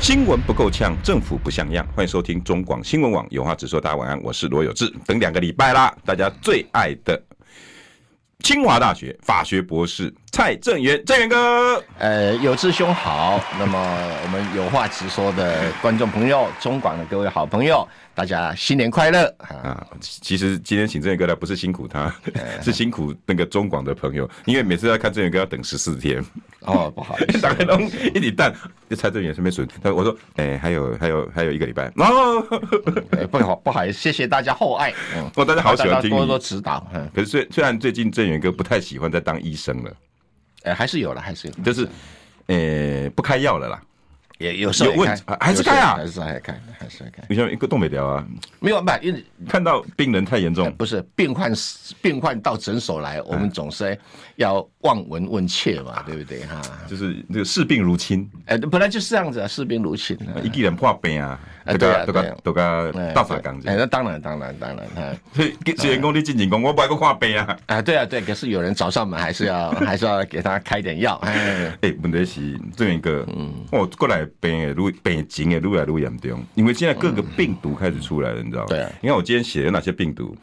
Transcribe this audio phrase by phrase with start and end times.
[0.00, 1.86] 新闻不够呛，政府不像样。
[1.94, 3.78] 欢迎收听中广新闻网有话直说。
[3.78, 4.90] 大家晚安，我是罗有志。
[5.04, 7.22] 等两个礼拜啦，大家最爱的
[8.38, 11.82] 清华大学法学博士蔡正元，正元哥。
[11.98, 13.42] 呃，有志兄好。
[13.58, 13.78] 那么
[14.22, 17.86] 我们有话直说的观众朋友，中广的各位好朋友。
[18.14, 19.86] 大家新年快乐啊！
[20.00, 22.14] 其实今天请正元哥来不是辛苦他，
[22.60, 26.22] 是辛苦那个中广的朋友，因为每次要看正元哥要等十四天。
[26.60, 28.52] 哦，不好意思，大概都一礼拜，
[28.90, 31.90] 就蔡正元顺便损，他我说，哎、欸，还有还有还有一个礼拜。
[31.96, 32.42] 哦，
[33.30, 34.92] 不好不好意思，谢谢大家厚爱。
[35.16, 36.86] 嗯，我大家好喜欢听你多多指导。
[36.92, 39.90] 嗯，可是虽虽然最近正元哥不太喜欢在当医生了，
[40.62, 41.88] 哎、欸，还是有了，还是有，就是，
[42.46, 43.82] 呃、欸，不开药了啦。
[44.38, 45.06] 也有时候有问，
[45.38, 45.96] 还是开啊？
[45.96, 47.22] 还是还开，还是开。
[47.28, 48.26] 你像一个都没掉啊？
[48.58, 51.52] 没有，因为看到病人太严重，不是病患，
[52.00, 53.98] 病患到诊所来，我们总是
[54.40, 56.60] 要望闻问切嘛，对不对哈？
[56.88, 60.16] 就是这个视病如亲，哎，本来就是这样子啊，视病如亲。
[60.42, 63.54] 一个人破病啊，都个都个都个大法讲。
[63.66, 65.14] 哎，那当然当然当然哈。
[65.34, 65.54] 所以
[65.86, 67.58] 员工你进进讲，我不爱个破病啊。
[67.66, 71.16] 啊，对啊对，可是有人找上门，还是要 还是要给他开点药。
[71.16, 78.68] 哎，哎，问题是这样一个，嗯，哦，过来病的如病情也愈来愈严重，因为现在各个病毒开始出来了，你知道吗？
[78.70, 78.90] 对啊。
[79.02, 80.34] 你看我今天写的哪些病毒？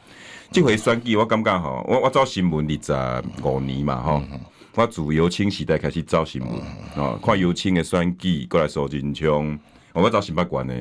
[0.51, 4.21] 这回选举我感觉吼，我我走新闻二十五年嘛，吼。
[4.75, 6.51] 我自由清时代开始走新闻，
[6.95, 9.57] 哦，看尤清的选举过来收真枪。
[9.91, 10.75] 我找新北关的，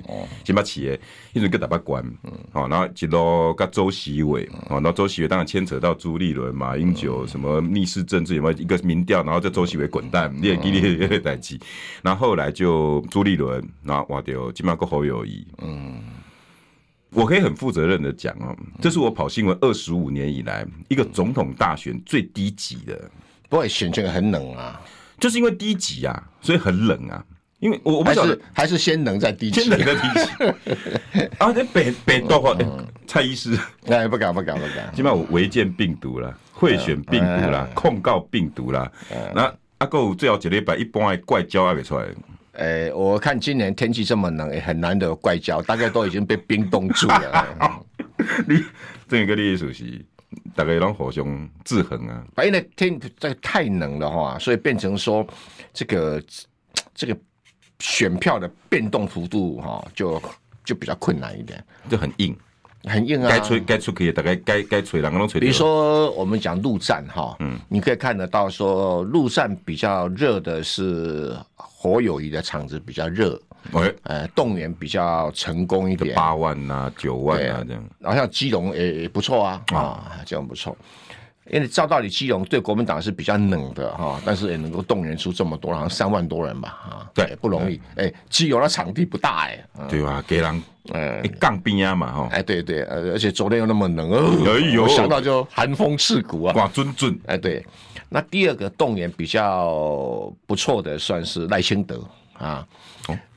[0.45, 0.99] 新北市的，
[1.33, 2.05] 迄阵叫台北关，
[2.53, 11.59] 哦，然后一路甲周习伟，哦，然后周习伟当然牵扯到朱立伦、马英九什么逆势政治，有没有一个民调，然后叫周习伟滚蛋，你也记得这个代志。
[12.03, 16.03] 然后后来就朱立伦，然后哇掉，起码个侯友谊，嗯，
[17.17, 23.11] 我可以很负责任的讲哦，这是我跑新闻二十五年以来一个总统大选最低级的。
[23.49, 24.79] 不过选这个很冷啊，
[25.19, 27.25] 就是因为低级啊，所以很冷啊。
[27.59, 31.21] 因为我我不晓得还是先冷再低级，先冷再低级。
[31.41, 32.55] 啊，那北北多话，
[33.07, 38.93] 蔡医师，哎，不敢不敢不敢，起码我违建病毒啦，贿选病毒啦，控告病毒啦。
[39.35, 42.07] 那阿哥最后一礼拜一般的怪胶还没出来。
[42.57, 47.85] 哎，我看今年天气这么冷，也很难得有怪胶，大概都已经被冰冻住了。
[48.47, 48.63] 你
[49.09, 50.05] 这个历史是？
[50.55, 52.23] 大概让互相制衡啊！
[52.45, 55.25] 因为天这个太冷的话，所以变成说
[55.73, 56.23] 这个
[56.95, 57.17] 这个
[57.79, 60.21] 选票的变动幅度哈，就
[60.65, 62.37] 就比较困难一点，就很硬，
[62.85, 63.29] 很硬啊！
[63.31, 65.41] 该吹该出可以，大概该该吹两个都吹。
[65.41, 71.35] 比如说我们讲陆战哈，嗯，你可以看得到说陆战比较热的是
[71.77, 73.41] 侯友谊的场子比较热。
[73.73, 80.77] 哎，呃，动员比较成功一点，八万呐，九万啊这样，然后像基隆也也不错啊，啊，这样不错。
[81.51, 87.81] 因为照道理基隆对国民党是比较冷的哈，但是也能够动员出这么多，好像三万多人吧，啊，对，不容易。
[87.97, 90.23] 哎，基隆的场地不大哎，对吧？
[90.27, 94.13] 给人呃杠兵啊嘛哈，哎对对，呃而且昨天又那么冷，
[94.45, 96.55] 哎呦，想到就寒风刺骨啊。
[96.57, 97.65] 哇，准准，哎对。
[98.17, 102.01] 那第二个动员比较不错的算是赖清德
[102.33, 102.67] 啊。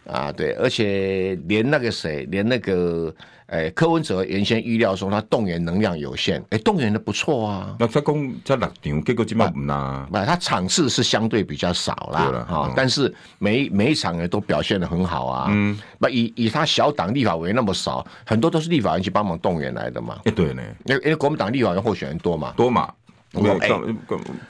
[0.10, 3.14] 啊，对，而且连那个谁，连那个，
[3.46, 7.76] 哎，柯文哲原先预料说他动员能量有限，哎，动员的不错啊。
[7.78, 10.08] 那他讲在六场，结果基本不拿。
[10.10, 15.48] 不，他场次是相对比较少啦，哈、嗯，但是每每一场也都表现的很好啊。
[15.52, 20.20] 嗯，那以以他小党立法委员那么少，很多都是立法院去帮忙动员来的嘛。
[20.24, 22.92] 哎，对呢，因为因为国民党立法院候选人多嘛，多嘛。
[23.34, 23.48] 我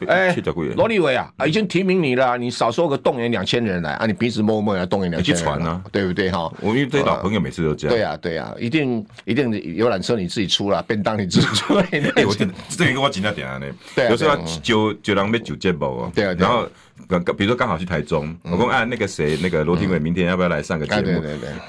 [0.07, 0.35] 哎，哎，
[0.75, 6.50] 罗立伟啊，已经提名你了，你少说个动员两千人来啊，你平时摸摸要动员两千人，去传啊，对不对哈？
[6.62, 7.95] 我因为这老朋友每次都这样。
[7.95, 11.76] 对啊，对啊，一定一定游览车你自己出了，便当你自己出。
[11.91, 13.66] 哎，我这这个我紧张点啊，呢，
[14.09, 16.67] 有时候就就让被酒店包啊，对啊，然后。
[17.07, 21.23] 比如说刚好去台中，我讲啊，那个谁，那个罗廷伟明天要不要来上个节目？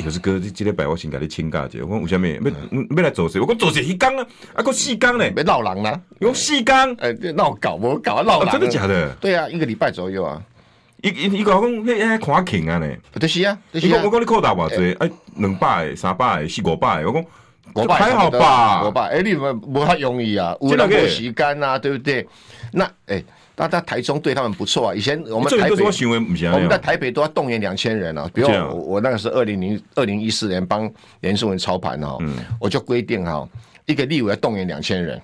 [0.04, 1.80] 有时哥今天百我先给你请假去。
[1.80, 2.26] 我讲为什么？
[2.40, 2.52] 没
[2.90, 3.40] 没来做谁？
[3.40, 5.24] 我讲做谁一工啊，啊个四工呢？
[5.34, 8.50] 没闹人啦，用四工哎，闹搞我搞啊闹人？
[8.52, 9.10] 真的假的？
[9.20, 10.42] 对啊，一个礼拜左右啊。
[11.02, 12.86] 一一一个讲那那看勤啊呢？
[13.18, 14.94] 就是啊，我讲我讲你扣打偌济？
[14.98, 17.06] 哎，两百、三百、四五百。
[17.06, 17.24] 我讲
[17.74, 18.86] 五百还好吧？
[18.86, 22.28] 五百哎，你们不太容易啊，有那个时间啊，对不对？
[22.72, 23.24] 那哎。
[23.60, 25.84] 那在台中对他们不错啊，以前我们台北，
[26.50, 28.26] 我们在台北都要动员两千人啊。
[28.32, 30.90] 比如我我那个是二零零二零一四年帮
[31.20, 32.16] 连胜文操盘哦，
[32.58, 33.46] 我就规定哈，
[33.84, 35.20] 一个立委要动员两千人，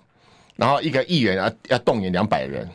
[0.54, 2.68] 然后一个议员要要动员两百人。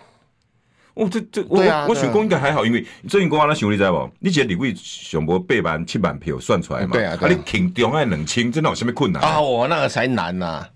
[0.96, 4.12] 哦，这这我、啊、我选公应该还好，因为最近公安那想你知道不？
[4.18, 6.90] 你觉得立委上无八万七万票算出来嘛？
[6.94, 9.22] 对啊，对啊，啊你挺中爱两千，真的有什么困难？
[9.22, 10.70] 啊，我那个才难呐、啊。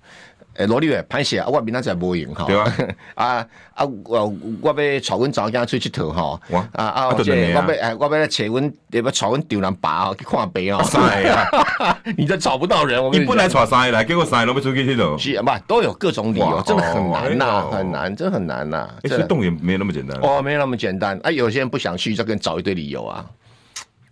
[0.56, 2.46] 诶，罗立伟潘啊，我明仔载无闲哈。
[2.46, 2.74] 对啊，
[3.16, 6.40] 啊啊，我我要带阮查某囝出去佚佗吼。
[6.74, 10.84] 啊啊，我要诶，我要带阮，要带阮丈人爸去看病 啊，
[12.18, 13.04] 你这找不到人。
[13.04, 15.18] 我你本来带三个来，结果三个都要出去佚佗。
[15.18, 18.90] 是啊，不都有各种理由，真的很难呐，很难，真很难呐。
[19.04, 20.18] 其实动员没那么简单。
[20.22, 21.20] 哦，没那么简单。
[21.24, 23.26] 啊，有些人不想去，就跟找一堆理由啊。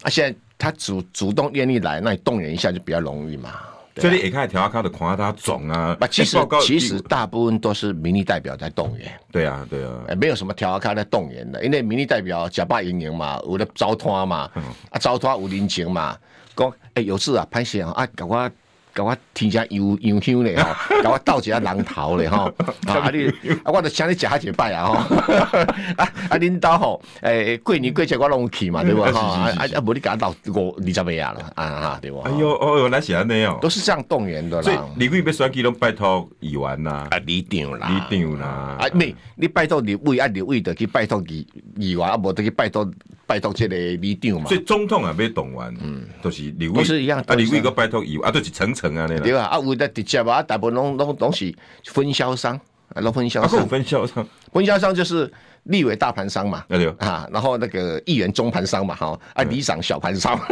[0.01, 3.51] 啊，现在他主主动愿意来，那你动员一下就比较容易嘛。
[3.97, 9.11] 所以你一开始调卡的看他总啊，其实其实大部分都是民意代表在动员。
[9.31, 14.49] 对啊，对啊，哎，没有什么调卡在动员的，因为民意代表假扮营营嘛，有的招摊嘛，
[14.89, 16.17] 啊招摊有人情嘛，
[16.55, 18.51] 讲哎有事啊，潘先生啊，赶快。
[18.93, 20.69] 甲我添加油油香嘞吼，
[21.01, 22.45] 甲我倒一下人头嘞吼，
[22.87, 23.27] 啊你
[23.63, 24.93] 啊我着请你食下一摆啊吼，
[25.97, 29.01] 啊啊恁兜吼，诶过年过节我拢去嘛对不？
[29.11, 32.19] 吼，啊啊无你甲我倒五二十个啊了啊哈对不？
[32.21, 34.63] 哎呦哦呦，那是安尼哦，都是这样动员的啦。
[34.63, 38.47] 所以立委要选举拢拜托议员呐，啊里长啦，里长啦，
[38.79, 41.45] 啊没你拜托立委啊立委的去拜托议
[41.77, 42.87] 议员啊，无着去拜托
[43.25, 44.47] 拜托这个里长嘛。
[44.47, 49.07] 所以总统也要动员，嗯，都是李伟，都是一样，啊李伟个拜托议员啊，都是层层啊。
[49.07, 51.53] 对啊，啊，为了直接啊，大部分拢拢拢是
[51.85, 52.59] 分销商，
[52.93, 53.67] 啊，拢分销商。
[53.67, 55.31] 分销商，分销商就是
[55.63, 60.39] 立委大盘商嘛，对啊，然后那个议员中盘商嘛，哈，啊，里长小盘商。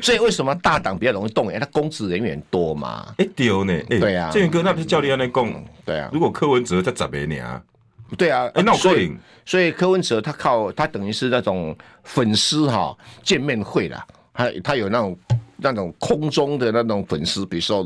[0.00, 1.60] 所以为什么大党比较容易动员？
[1.60, 3.14] 他公职人员多嘛？
[3.18, 3.72] 哎，丢呢？
[3.88, 5.64] 对啊，建元哥，那不是教练在讲？
[5.84, 7.44] 对啊，如果柯文哲在十个年，
[8.16, 14.06] 对啊，哎，那我所以所以柯文哲他靠他等于是那种粉丝哈见面会啦。
[14.32, 15.18] 他他有那种
[15.56, 17.82] 那种空中的那种粉丝，比如说，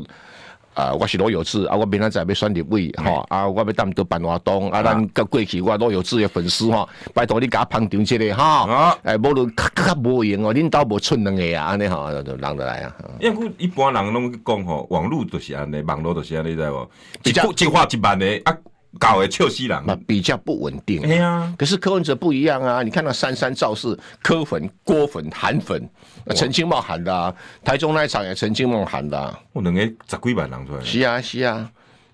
[0.73, 12.95] 啊、呃，我是罗有志啊，我明仔载要选立委哈，啊，我要当到办活动啊，咱个过去我罗有志的粉丝哈，拜托你给我捧场一下哈，哎，无论卡卡无用哦，恁兜无出两个啊，安尼哈，就人就来啊。
[13.21, 16.89] 因为一般人拢讲吼，网络都是安尼，网络都是安尼，你知无？
[17.23, 18.57] 一一话一万的啊。
[18.99, 21.01] 搞的笑死人，比较不稳定。
[21.01, 22.83] 对啊，可是柯文哲不一样啊！
[22.83, 25.89] 你看那三山造势，柯粉、郭粉、韩粉，
[26.35, 27.33] 陈清茂喊的啊，
[27.63, 29.39] 台中那一场也陈清茂喊的啊。
[29.53, 30.83] 我两个十几万人出来。
[30.83, 31.71] 是啊，是啊，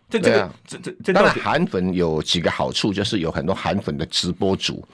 [0.09, 4.87] 这这样，这这当然韩粉有几个好处，就是有很多韩粉的直播主，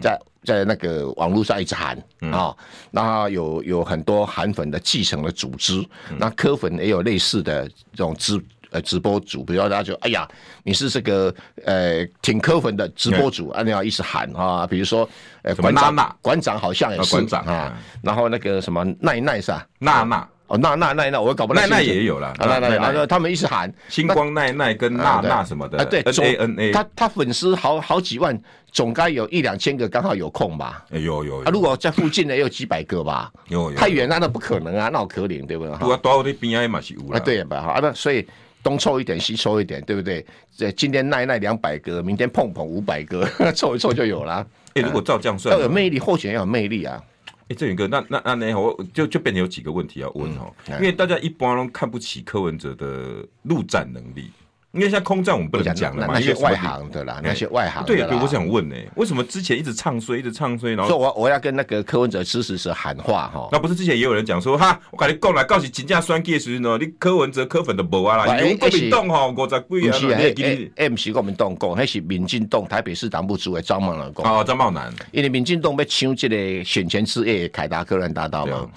[0.00, 1.96] 在在那个网络上一直喊
[2.32, 2.56] 啊，
[2.90, 5.84] 然后有有很多韩粉的继承的组织，
[6.18, 8.42] 那柯粉也有类似的这种直。
[8.76, 10.28] 呃，直播主，比如大家就哎呀，
[10.62, 11.34] 你是这个
[11.64, 15.08] 呃挺科粉的直播主，啊，你要一直喊啊，比如说
[15.42, 19.66] 呃，馆长，馆长好像也是馆长啊，然后那个什么奈奈是吧？
[19.78, 28.38] 娜娜哦，娜娜奈奈，我搞不奈奈也有了，奈奈，然后他们一直喊星光奈奈跟娜娜什么的，啊对，N A N A，他他粉丝好好几万，
[28.70, 30.84] 总该有一两千个刚好有空吧？
[30.90, 33.32] 有有，啊，如果在附近的，也有几百个吧？
[33.48, 35.74] 有有，太远那那不可能啊，那好可怜，对不对？
[35.78, 37.62] 不过到我的边也嘛是有啊，对吧？
[37.62, 38.26] 好啊，那所以。
[38.66, 40.26] 东凑一点，西凑一点，对不对？
[40.56, 43.24] 这今天耐耐两百个，明天碰碰五百个，
[43.54, 44.44] 凑一凑就有了。
[44.74, 47.00] 哎、欸，如果照这样算，要有魅力，候选人要有魅力啊！
[47.42, 54.32] 哎、欸，这一个，那那那那，我就就变成有几个问题要问哦，嗯、因为大家一般都看不起柯文哲的陆战能力。
[54.76, 57.82] 因为像空战我们不能讲了嘛，那些外行的啦，那些外行。
[57.84, 63.48] 对对，我想问呢，为什么之前一直唱衰，一直唱衰，然后说我我要跟那个柯文哲支持者喊话哈？
[63.50, 74.38] 那不是之前也有人讲说哈，我跟你讲来，告诉真正选举的时候，你柯文哲柯粉都无啊啦，有国民党哈五十几啊，哎哎哎，不是国民党讲，那是民进党台北市党部主委张茂南讲。
[74.38, 78.68] 哦，张茂南，因为民进党要抢这个选前之夜凯达格兰大道嘛，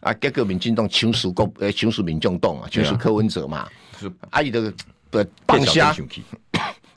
[0.00, 3.68] 啊，结果民进党抢输国，呃，抢输民众党啊，抢输柯文哲嘛，
[4.30, 4.72] 阿姨的。
[5.10, 5.94] 对，放下，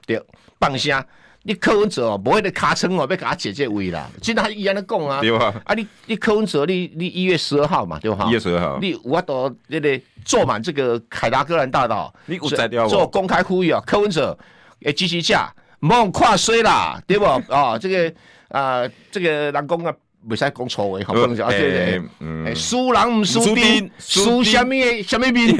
[0.06, 0.22] 对，
[0.60, 1.06] 放下。
[1.46, 4.10] 你柯文哲哦，不会的卡称哦，要给他解这位啦。
[4.22, 5.54] 现在他依然在讲啊，对吧？
[5.66, 8.26] 啊，你你柯文哲，你你一月十二号嘛，对吧？
[8.30, 14.38] 一月十二号，你我都那个坐满这个凯达格兰大道，你有在掉做公开呼吁啊，柯文哲
[14.84, 15.38] 诶，支持者，
[15.80, 17.26] 莫跨衰啦，对不？
[17.26, 18.14] 啊，这个
[18.48, 19.94] 啊，这个人讲啊。
[20.28, 21.50] 不使讲错话，好不能讲。
[21.50, 25.58] 对对，输人唔输兵，输什么什么兵？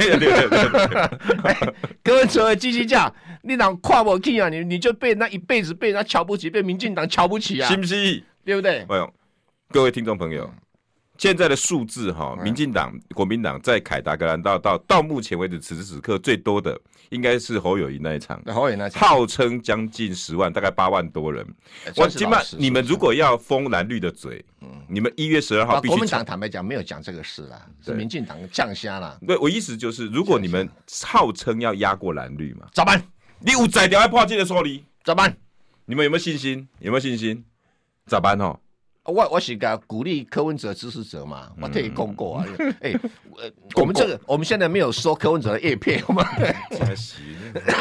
[2.02, 4.48] 柯文哲支持者，你人看不起啊？
[4.48, 7.68] 你你就被那一辈子被人家瞧不起，被民进党瞧不起啊？
[7.68, 8.22] 是不是？
[8.44, 8.86] 对不对？
[9.70, 10.50] 各位听众朋友，
[11.16, 16.78] 现在的数字哈，民进党、国民党在凯达格兰大道到目前为止此时此刻最多的，
[17.10, 18.42] 应该是侯友宜那一场。
[18.46, 21.46] 侯友宜那场号称将近十万，大概八万多人。
[21.96, 25.94] 我起码你们如果要封蓝绿的嘴，嗯，你们一月十二号必须。
[25.94, 29.16] 国民党坦白讲没有讲这个事啦，是民进党降虾啦。
[29.26, 30.68] 对，我意思就是，如果你们
[31.04, 33.00] 号称要压过蓝绿嘛，咋办？
[33.38, 35.36] 你有在调还破这个说理，咋办？
[35.86, 36.66] 你们有没有信心？
[36.80, 37.44] 有没有信心？
[38.06, 38.58] 咋办哦？
[39.04, 42.46] 我我是个鼓励柯文哲支持者嘛，我特意讲过啊。
[42.80, 43.00] 哎、欸，
[43.74, 46.26] 我们这个我们现在没有说柯文哲的叶片，好吗？
[46.70, 47.16] 真是，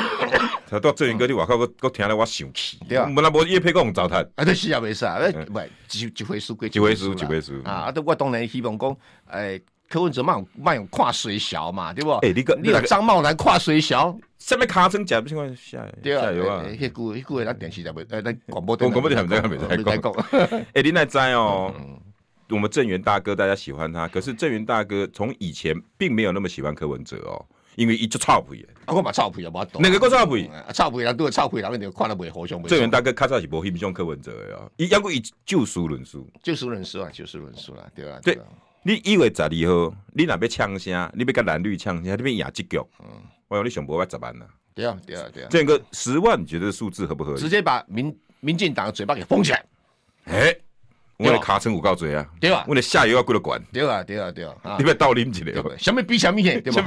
[0.70, 2.77] 他到正云哥你外口，我我听了我生气。
[2.89, 4.22] 对啊，本来无叶片，我糟蹋。
[4.36, 7.62] 啊，这是啊，没事啊，不，几几回事归几回事，几回事。
[7.63, 9.60] 啊，啊我当然希望讲，哎，
[9.94, 12.10] 柯文哲慢慢用跨水小嘛，对不？
[12.14, 14.18] 哎，你个你个张茂兰跨水小。
[14.40, 16.66] 下面卡成假不情况下下游啊！
[16.68, 20.12] 迄句迄句咱电视台没，咱广播电广播电台没在没在讲。
[20.74, 21.72] 哎，你那在哦，
[22.50, 27.46] 我们郑源大哥大家喜欢他，可是郑源大哥从以前并没有那么喜欢柯文哲哦，
[27.76, 28.68] 因为一直臭屁。
[28.86, 29.80] 啊，我嘛臭屁啊，我懂。
[29.80, 30.50] 哪个够臭屁？
[30.74, 32.62] 臭屁人都臭屁人，你看了袂好相。
[32.64, 38.20] 郑源大哥较早是无欣赏柯文哲的哦，伊要过以就事论事，就事论事啊，就事论事啦，对吧？
[38.24, 38.40] 对，
[38.84, 42.78] 你以为十二号你若要抢声，你要跟蓝绿抢声，你要赢这局。
[43.00, 43.06] 嗯。
[43.48, 44.46] 我讲你想不要十万啊？
[44.75, 45.48] 对啊，对啊，对啊。
[45.50, 47.40] 这个十万，你觉得数字合不合理？
[47.40, 49.63] 直接把民民进党的嘴巴给封起来。
[50.25, 50.56] 哎，
[51.18, 52.66] 我的卡称五告嘴啊，对吧？
[52.68, 53.62] 我的下游要过了管。
[53.72, 54.56] 对啊，对啊，对啊。
[54.78, 55.54] 你不要倒拎起来。
[55.78, 56.84] 什么比什么，对吧？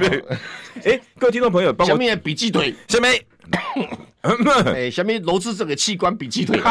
[0.83, 1.93] 哎， 各位听众朋友，帮我。
[1.93, 3.23] 什么比鸡腿，下面。
[4.73, 6.59] 哎，下面揉制这个器官比鸡腿。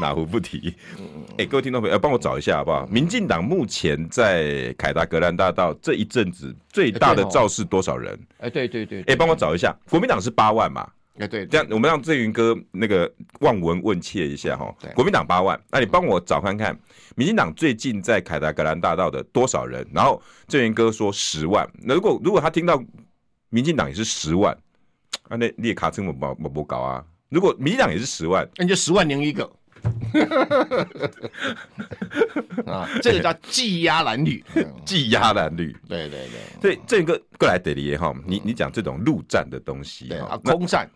[0.00, 0.74] 哪壶不提？
[1.38, 2.86] 哎，各位听众朋友，要帮我找一下好不好？
[2.86, 8.18] 民进党目前在凯达格兰大道这一阵子最大的造势多少人？
[8.38, 9.02] 哎，对对对。
[9.02, 10.88] 哎，帮我找一下，国民党是八万嘛？
[11.18, 11.46] 哎，对。
[11.46, 13.10] 这样，我们让郑云哥那个
[13.40, 14.74] 望闻问切一下哈。
[14.94, 16.78] 国民党八万，那你帮我找看看，
[17.16, 19.86] 民进党最近在凯达格兰大道的多少人？
[19.92, 21.68] 然后郑云哥说十万。
[21.82, 22.82] 那如果如果他听到。
[23.52, 24.56] 民进党也是十万，
[25.30, 27.04] 啊，那你也卡成我不不不高啊？
[27.28, 29.48] 如果民进党也是十万，那就十万零一个，
[32.66, 34.42] 啊，这个叫技压蓝绿，
[34.84, 40.90] 技压蓝绿，对对对，所以这个过来得的哈，你你讲这种陆战的东西，对啊，空战，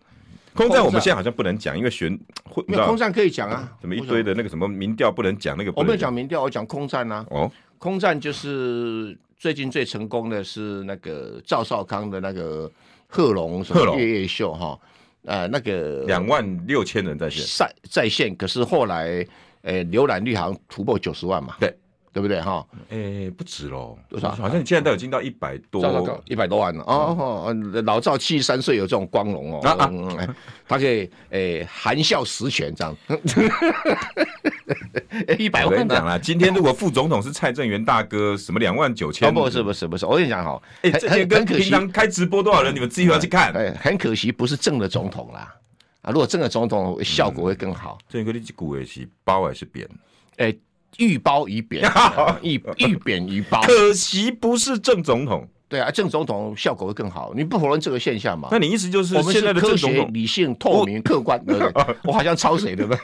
[0.53, 7.49] 空战我们现在好像不能讲，因为选会，空战可以讲啊，怎么一堆的那个什么民调不能讲那个，我没有讲民调，我讲空战啊，哦，
[7.79, 9.17] 空战就是。
[9.37, 12.71] 最近最成功的是那个赵少康的那个
[13.15, 14.77] 贺龙什么夜夜秀哈，
[15.23, 17.45] 呃，那个两万六千人在线。
[17.57, 19.25] 在在线，可是后来
[19.61, 21.73] 呃浏览率好像突破九十万嘛，对。
[22.15, 22.65] 对不对哈？
[22.91, 24.31] 诶，不止喽，多少？
[24.31, 27.53] 好像你现在都已经到一百多，一百多万了哦。
[27.83, 29.59] 老赵七十三岁有这种光荣哦，
[30.65, 32.95] 他可以诶含笑十全这样。
[35.37, 35.73] 一百万。
[35.73, 39.33] 我跟你讲啦，今天如果副总统是蔡正元大哥，什么两万九千？
[39.33, 43.53] 不是不是不是，我跟你讲哈，哎，这些跟平常开直播多少人，你们自己要去看。
[43.75, 45.53] 很可惜不是正的总统啦，
[46.01, 47.97] 啊，如果正的总统效果会更好。
[48.07, 49.85] 这个，你这股也是包还是扁？
[50.37, 50.57] 诶。
[50.97, 51.83] 欲褒于贬，
[52.41, 53.61] 欲欲贬于褒。
[53.61, 55.47] 可惜不是正总统。
[55.67, 57.33] 对啊，正总统效果会更好。
[57.35, 58.49] 你不否认这个现象嘛？
[58.51, 61.95] 那你意思就是，我们是科学、理性、透明、客观，对不对？
[62.05, 62.95] 我好像抄谁的吧？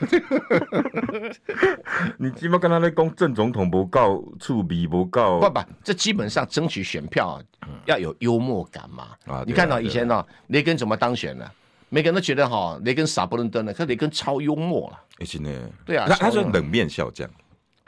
[2.18, 5.40] 你基本跟他在讲正总统不够触笔不够。
[5.40, 7.42] 不不，这基本上争取选票
[7.84, 9.08] 要有幽默感嘛。
[9.26, 11.44] 啊，你看到以前呢，雷根怎么当选呢？
[11.88, 14.98] 每个人都觉得哈，雷根傻不愣登的，可雷根超幽默了。
[15.18, 15.50] 而且呢，
[15.84, 17.28] 对啊，他他是冷面笑匠。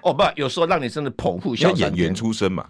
[0.05, 1.71] 哦不，有时候让你真的捧腹笑。
[1.73, 2.69] 演员出身嘛，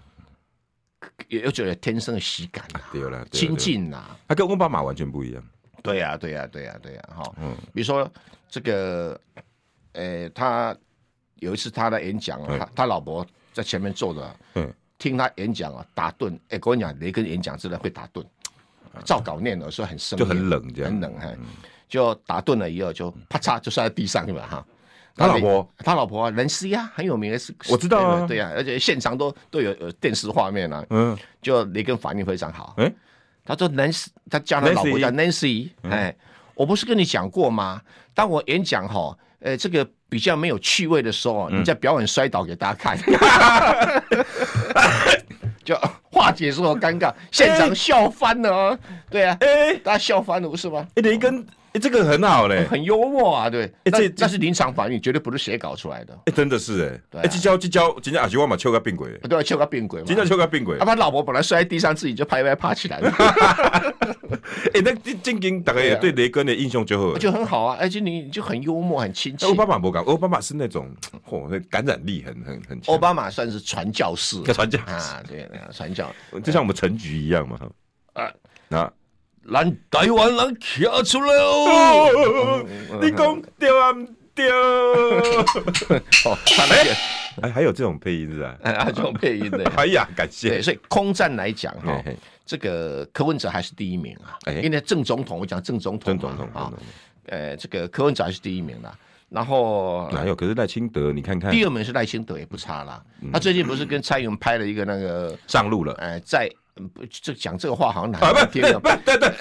[1.29, 4.17] 也有觉得天生的喜感啊，对了，亲近呐。
[4.29, 5.43] 他跟奥巴马完全不一样。
[5.83, 7.35] 对呀，对呀，对呀，对呀，哈。
[7.39, 7.55] 嗯。
[7.75, 8.09] 比如说
[8.49, 9.21] 这个，
[9.93, 10.75] 呃，他
[11.41, 16.39] 有一次他的演讲啊，他他老婆在前面坐着，嗯，听他演讲啊，打盹。
[16.51, 18.25] 哎，我跟你讲，雷根演讲真的会打盹，
[19.05, 21.29] 照稿念的时候很生，就很冷，这样，很冷哈。
[21.89, 24.47] 就打盹了以后，就啪嚓就摔在地上，对吧？
[24.49, 24.67] 哈。
[25.17, 32.93] 他老婆，他老婆啊，人师呀，很有名的是，我知道啊，对呀，而且现场都都有有电视画面啊，嗯，就雷根反应非常好，哎，
[33.45, 36.15] 他说 Nancy，他叫他老婆叫 Nancy，哎，
[36.55, 37.81] 我不是跟你讲过吗？
[38.13, 42.99] 当我演讲哈，呃，这个比较没有趣味的时候，你在表演摔倒给大家看，
[45.65, 45.79] 就
[46.11, 48.77] 化解所有尴尬，现场笑翻了，
[49.09, 50.85] 对啊，哎，大家笑翻了不是吗？
[50.97, 51.47] 雷根。
[51.75, 53.65] 哎，这个很好嘞，很幽默啊，对。
[53.83, 56.17] 哎，这这是临场反应，绝对不是写稿出来的。
[56.27, 60.79] 哎，真的是哎，哎，这叫这叫，今天阿吉我嘛敲个病鬼，对，敲个病鬼，今天敲个病鬼。
[60.79, 63.11] 他把老婆本来摔在地上，自己就拍拍爬起来了。
[64.73, 67.77] 哎，那正经大概也对雷根的印象就好，就很好啊。
[67.81, 69.45] 而且你就很幽默，很亲切。
[69.45, 70.89] 奥巴马不敢，奥巴马是那种
[71.29, 72.95] 嚯，那感染力很很很强。
[72.95, 76.09] 奥巴马算是传教士，传教啊，对，传教，
[76.45, 77.59] 就像我们陈局一样嘛。
[78.13, 78.31] 啊，
[78.69, 78.93] 那。
[79.53, 82.65] 咱台湾人站出来哦！
[83.03, 83.91] 你讲对啊？
[83.91, 84.51] 唔对。
[84.51, 86.37] 哦，
[87.43, 88.57] 哎，还有这种配音是吧？
[88.63, 89.65] 啊，这种配音的。
[89.77, 90.63] 哎呀，感谢。
[90.63, 92.03] 所以空战来讲哈，
[92.47, 94.39] 这个柯文哲还是第一名啊。
[94.51, 96.19] 因为正总统，我讲正总统。
[96.19, 96.73] 正总统啊。
[97.27, 98.97] 呃，这个柯文哲还是第一名啦。
[99.29, 100.35] 然后哪有？
[100.35, 101.51] 可是赖清德，你看看。
[101.51, 103.03] 第二名是赖清德，也不差啦。
[103.33, 105.93] 他最近不是跟蔡英文拍了一个那个上路了？
[105.95, 106.51] 哎，在。
[106.93, 108.79] 不，这讲这个话好像难听啊！
[108.81, 109.33] 不，对对，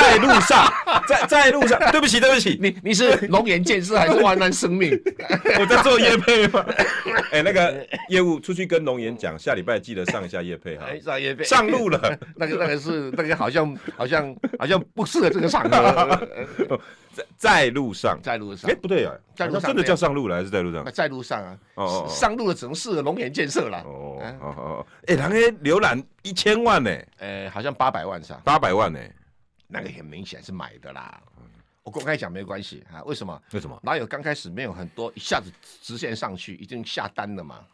[0.00, 0.72] 在路上，
[1.06, 4.90] 在在路上，对不起，对不起，你你是龙岩建设还是万安生命？
[5.58, 6.64] 我在做业配吗？
[7.32, 10.86] 哎，那个业务出去跟龙岩讲，下礼拜记得上一下业配哈。
[11.02, 12.18] 上业配，上路了。
[12.36, 16.28] 那个那个是那个好像好像好像不适合这个场合。
[17.12, 20.84] 在在路上，在路上，哎，不对啊，在路上真的叫上路了还是在路上？
[20.92, 23.82] 在路上啊，哦，上路了只能适合龙岩建设了。
[23.84, 28.98] 哦哦哦，哎，人家浏览一千万呢，呃，好像八百万上，八百万呢，
[29.70, 31.22] 那个很明显是买的啦。
[31.82, 33.42] 我公开讲没关系啊，为什么？
[33.52, 33.80] 为什么？
[33.82, 35.50] 哪有刚开始没有很多，一下子
[35.80, 37.64] 直线上去，已经下单了嘛？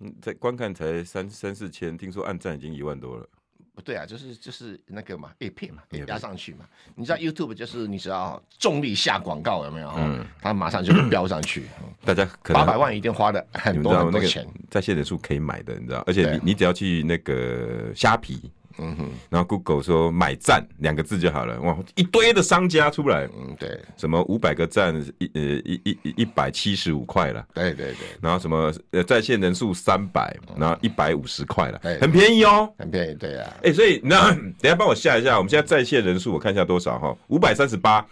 [0.00, 3.26] 嗯，在观看才三三四千，听说按赞已经一万多了。
[3.74, 6.68] 不对啊，就是就是那个嘛，A 片嘛，压上去嘛。
[6.94, 9.90] 你知道 YouTube 就是你只要重力下广告有没有？
[9.96, 11.64] 嗯，它马上就会飙上去。
[12.04, 16.04] 大家八百万一定花的很多很多钱，在线人数可以买的，你知道？
[16.06, 18.52] 而且你你只要去那个虾皮。
[18.82, 38.04] 嗯哼，然后 Google 说买赞两个字就好了，哇，一堆的商家出来，嗯，对，什么五百个赞一呃一一一一百七十五块了，对对对，然后什么呃在线人数三百，然后一百五十块了，很便宜哦，很便宜，对啊，哎，所以那等下帮我下一下，我们现在在线人数我看一下多少哈，五百三十八，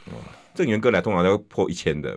[0.54, 2.16] 正元哥来通常都破一千的，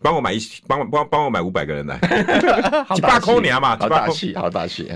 [0.00, 1.98] 帮我买一帮我帮帮我买五百个人来，
[2.94, 4.90] 几百块钱嘛，好大气，好大气，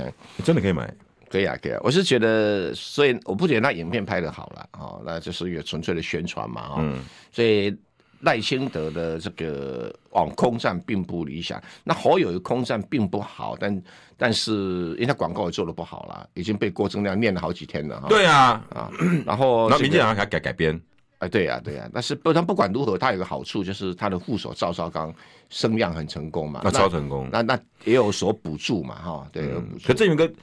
[0.45, 0.93] 真的可以买。
[1.33, 7.75] 可以啊，可以啊，我是觉得，所以我不觉得那影片拍得好了，哦，那就是一个纯粹的宣传嘛，哦，嗯，所以
[8.21, 13.83] 赖清德的这个网空战并不理想，那侯友的空战并不好，但
[14.19, 14.53] 但是
[14.93, 18.91] 因为他广告也做的不好了，已经被郭正亮念了好几天了，哈，对啊，啊，
[19.25, 20.79] 然后那民进党还改改编，
[21.17, 25.11] 哎，对呀，对呀，但是不，他不管如何，他有个好处就是他的副手赵少康
[25.49, 29.49] 升量很成功嘛，那超成功，那那也有所补助嘛，哈，对，
[29.83, 30.35] 可这有个，嗯。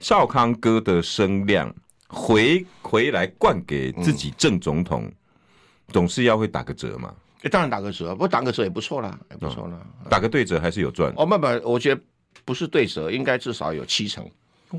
[0.00, 1.72] 少康哥的声量
[2.08, 5.12] 回回来灌给自己正总统，嗯、
[5.88, 7.12] 总是要会打个折嘛？
[7.42, 9.76] 欸、当然打个折，不过打个折也不错啦，也不错啦。
[10.04, 11.12] 哦、打个对折还是有赚。
[11.16, 12.00] 哦，不不，我觉得
[12.44, 14.28] 不是对折，应该至少有七成。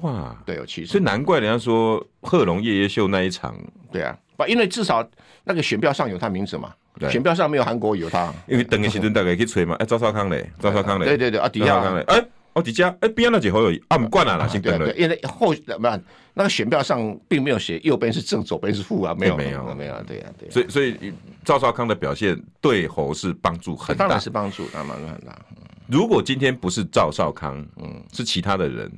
[0.02, 0.92] 哇，对，有七成。
[0.92, 3.56] 所以难怪人家说贺龙夜夜秀那一场，
[3.92, 5.08] 对啊，不，因为至少
[5.46, 8.34] 那个选票上有他名字嘛，对选票上没有韩国有他。
[8.48, 12.28] 因为等个时阵大概去吹嘛，哎，赵少康嘞，赵少康嘞，对对对，啊，底下哎。
[12.58, 16.00] 哦，底下哎，边那几侯友宜啊，不惯了啦，先对对，因为后什么
[16.34, 20.50] 那个选票上并没有写右边是正，左边是负啊，没有没有没有，对呀对。
[20.50, 21.14] 所以所以
[21.46, 25.38] 赵少康的表现对侯是帮助很大，当然是帮助，当然很大。
[25.86, 28.92] 如果今天不是赵少康，嗯，是其他的人，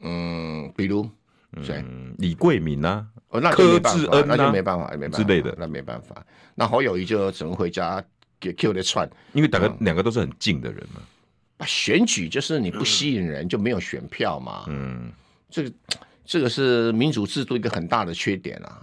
[0.00, 1.08] 嗯，比如
[1.62, 1.82] 谁？
[2.18, 6.14] 李桂敏啊，哦，那柯志恩那就没办法，没办法之类的，那没办法。
[6.54, 8.04] 那侯友谊就只能回家
[8.38, 11.00] 给 Q 的串，因为两个两个都是很近的人嘛。
[11.64, 15.10] 选举就是你不吸引人就没有选票嘛，嗯，
[15.48, 15.72] 这个
[16.24, 18.82] 这个是民主制度一个很大的缺点啊，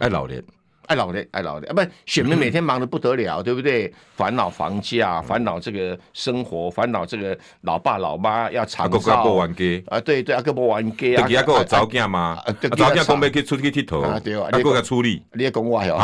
[0.00, 0.42] 哎老练。
[0.86, 1.72] 爱老的，爱老的啊！
[1.74, 3.92] 不，选民每天忙得不得了，对不对？
[4.16, 9.14] 烦恼房价，烦恼这个生活，烦恼这个老爸老妈要长照
[9.88, 10.00] 啊！
[10.00, 11.28] 对对，阿哥不玩家啊！
[11.36, 12.40] 阿哥有早囝嘛？
[12.76, 15.98] 早囝讲要去出去佚佗，阿哥个处理，你也讲我哟？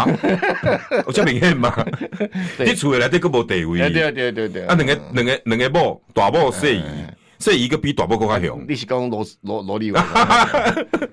[1.07, 1.73] 我这明显嘛？
[2.59, 3.79] 你厝内底佫无地位？
[3.90, 4.66] 对对对对。
[4.66, 6.85] 啊，两个两个两个某大某细姨，
[7.38, 8.64] 细姨个比大某更加凶。
[8.68, 10.03] 你是讲罗罗罗立文？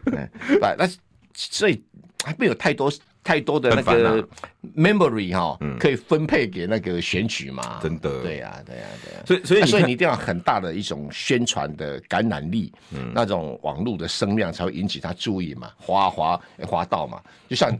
[0.06, 0.30] 对，
[0.78, 0.88] 那
[1.34, 1.82] 所以
[2.26, 2.92] 还没有太多。
[3.30, 4.28] 太多的那个
[4.76, 7.80] memory 哈，可以分配给那个选举嘛？
[7.80, 9.22] 真的，对呀，对呀，对呀。
[9.24, 12.74] 所以，所以，所以你一定要很大的一种宣传的感染力，
[13.14, 17.22] 那种网络的声量才会引起他注意嘛，滑滑滑到嘛。
[17.48, 17.72] 就像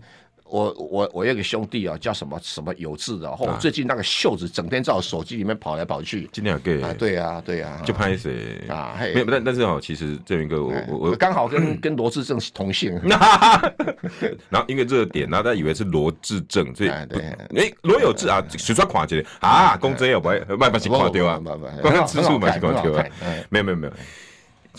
[0.50, 6.30] 我我我有个兄弟啊，叫什么什么有志的，哦，最近那个袖子整天在我手机里面跑来跑去。
[6.32, 8.96] 今天有个啊，对啊，对啊，就拍谁啊？
[9.00, 13.00] 没有，但但是哦，其实这一个我我我刚好跟 跟罗志正同姓。
[14.50, 17.22] 然后因为这个点，然后他以为是罗志正，所以对，
[17.56, 21.40] 哎，罗有志啊，随便夸一个啊，公贼也不会，不不是夸掉啊，
[21.84, 23.06] 刚刚吃素嘛是夸掉啊，
[23.50, 23.94] 没有没有没有。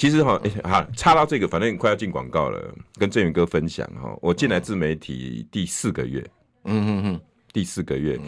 [0.01, 4.17] 其实哈，好插到这个，反正快要进广告了，跟镇元哥分享哈。
[4.23, 6.27] 我进来自媒体第四个月，
[6.65, 7.21] 嗯嗯嗯，
[7.53, 8.19] 第四个月，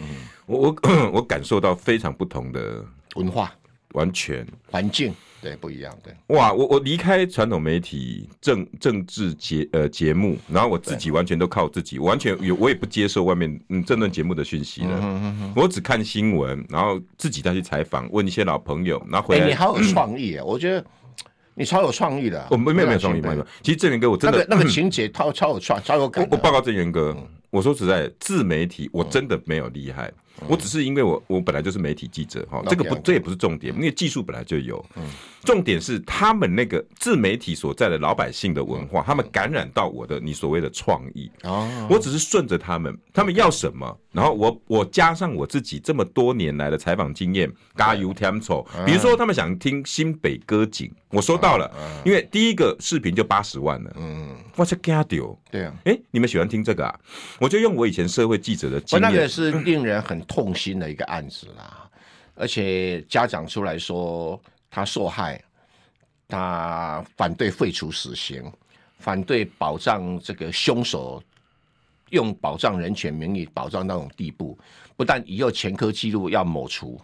[0.45, 0.75] 我我
[1.13, 3.51] 我感受到非常不同的文化，
[3.93, 6.13] 完全环境对不一样对。
[6.27, 19.47] 哇，我我离开传统媒体政政治节呃节目，然后我自己完全都靠自己，完全有我也不接受外面嗯政论节目的讯息了，我只看新闻，然后自己再去采访，问一些老朋友，然后回来。
[19.47, 20.85] 你好有 创意啊，我觉得。
[21.55, 23.45] 你超有创意的、啊，我没有没有创意，没有。
[23.61, 26.27] 其实郑源哥，我真的那个那个情节超超有创，超有感。
[26.31, 30.11] 我报告郑源哥，嗯、我说实在，自媒体我真的没有厉害。
[30.47, 34.83] 我只是因为我我本来就是媒体记者哈，这个不这也不是重点，因为技术本来就有。
[35.43, 41.29] 重点是他们那个自媒体所在的老百姓的文化，他们感染到我的你所谓的创意。
[41.43, 48.65] 哦，我只是顺着他们，他们要什么，然后我我加上我自己这么多年来的采访经验，加油添醋。
[48.85, 51.69] 比如说他们想听新北歌景，我收到了，
[52.05, 53.91] 因为第一个视频就八十万了。
[53.97, 55.37] 嗯，我去加丢。
[55.51, 56.99] 对啊，哎，你们喜欢听这个啊？
[57.39, 60.22] 我就用我以前社会记者的经验，那个是令人很。
[60.23, 61.89] 痛心的一个案子啦，
[62.35, 65.41] 而且家长出来说他受害，
[66.27, 68.51] 他反对废除死刑，
[68.99, 71.21] 反对保障这个凶手
[72.09, 74.57] 用保障人权名义保障那种地步，
[74.95, 76.99] 不但以后前科记录要抹除，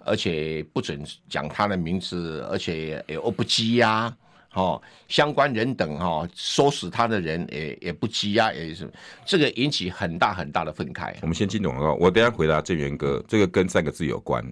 [0.00, 4.14] 而且不准讲他的名字，而且也不羁押。
[4.54, 8.88] 哦，相关人等哈、哦，收拾他的人也也不羁押，也是
[9.26, 11.14] 这个引起很大很大的愤慨。
[11.22, 14.44] 我们先进广告，我等下回答郑源哥，这个跟三个字有关。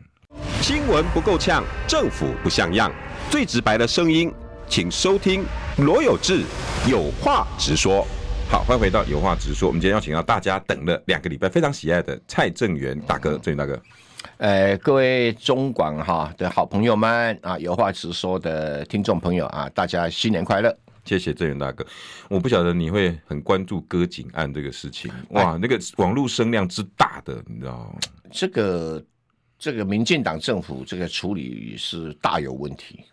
[0.60, 2.92] 新闻不够呛，政府不像样，
[3.30, 4.32] 最直白的声音，
[4.68, 5.44] 请收听
[5.78, 6.42] 罗有志
[6.88, 8.06] 有话直说。
[8.50, 9.68] 好，欢迎回到有话直说。
[9.68, 13.80] 我们今天邀请到大家等了两个礼拜非常喜爱的蔡正元大哥，正元大哥。
[14.38, 20.76] 呃，各位中广哈的好朋友们啊，有话直说的听众朋友啊，大家新年快乐！
[21.04, 21.84] 谢谢郑元大哥。
[22.28, 27.98] 我不晓得你会很关注割颈案这个事情，哇，那个网络声量之大的，你知道吗？
[28.30, 29.04] 这个
[29.58, 33.04] 这个民进党政府这个处理是大有问题。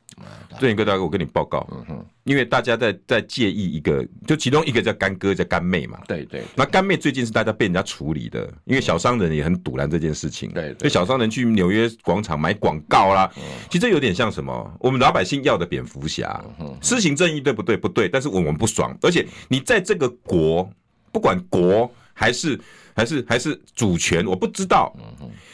[0.59, 6.43] 镇元哥大哥，我跟你报告，嗯哼，因为大家在在介意一个，就其中一个叫干哥，叫干妹嘛，对对。
[6.55, 13.31] 那干妹最近是大家被人家处理的，因为小商人也很堵拦这件事情，对，所以小商人去纽约广场买广告啦，
[13.69, 14.77] 其实这有点像什么？
[14.79, 16.43] 我们老百姓要的蝙蝠侠，
[16.81, 17.77] 施行正义对不对？
[17.77, 20.69] 不对，但是我们不爽，而且你在这个国，
[21.11, 22.59] 不管国还是
[22.95, 24.93] 还是还是主权，我不知道，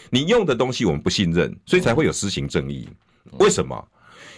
[0.09, 2.89] 你用的东西我们不信任，所以才会有施行正义，
[3.37, 3.87] 为什么？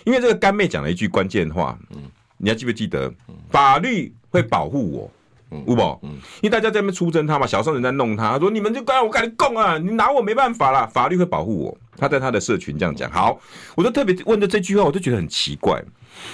[0.05, 2.03] 因为这个干妹讲了一句关键话，嗯，
[2.37, 3.13] 你还记不记得？
[3.49, 5.11] 法律会保护我，
[5.51, 5.99] 嗯，有无？
[6.03, 11.77] 嗯，因为大家在那边出征他嘛，小商人在弄他，他说你们就该我跟你供啊，你拿我没办法啦，法律会保护我。
[11.97, 13.09] 他在他的社群这样讲。
[13.11, 13.39] 好，
[13.75, 15.83] 我就特别问的这句话，我就觉得很奇怪，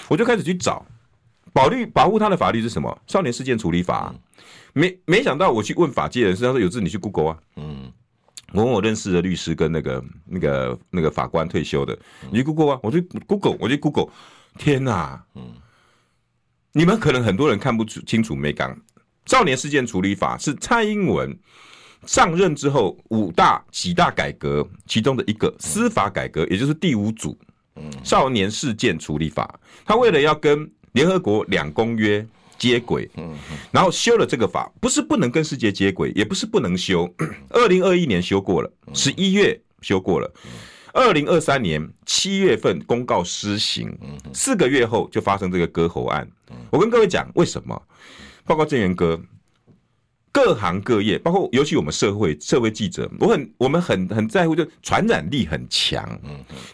[0.09, 0.85] 我就开始去找
[1.53, 3.01] 保律保护他的法律是什么？
[3.07, 4.13] 少年事件处理法。
[4.73, 7.91] 没没想到我去问法界人士，他说有字你去 Google 啊，嗯。
[8.53, 11.97] 我问我认识的律师跟那个那个那个法官退休的，
[12.31, 12.79] 你去 Google 啊？
[12.83, 14.07] 我去 Google，我去 Google，
[14.57, 15.21] 天哪！
[15.33, 15.55] 嗯，
[16.71, 18.79] 你们可能很多人看不出清楚美港，
[19.25, 21.35] 少年事件处理法是蔡英文
[22.05, 27.35] 上任之后五大几大改革其中的一个司法改革，也就是第五组，
[28.03, 32.25] 少年事件处理法，他为了要跟联合国两公约。
[32.63, 33.35] 接轨，嗯，
[33.73, 37.13] 然后修了这个法，不是不能跟世界接轨，也不是不能修。
[37.51, 40.33] 二零二一年修过了，十一月修过了，
[40.93, 43.93] 二零二三年七月份公告施行，
[44.33, 46.25] 四个月后就发生这个割喉案。
[46.69, 47.81] 我跟各位讲，为什么？
[48.45, 49.19] 包括镇元哥，
[50.31, 56.17] 各行各业，包括尤其我们社会社会记者，我很我们很很在乎，就传染力很强。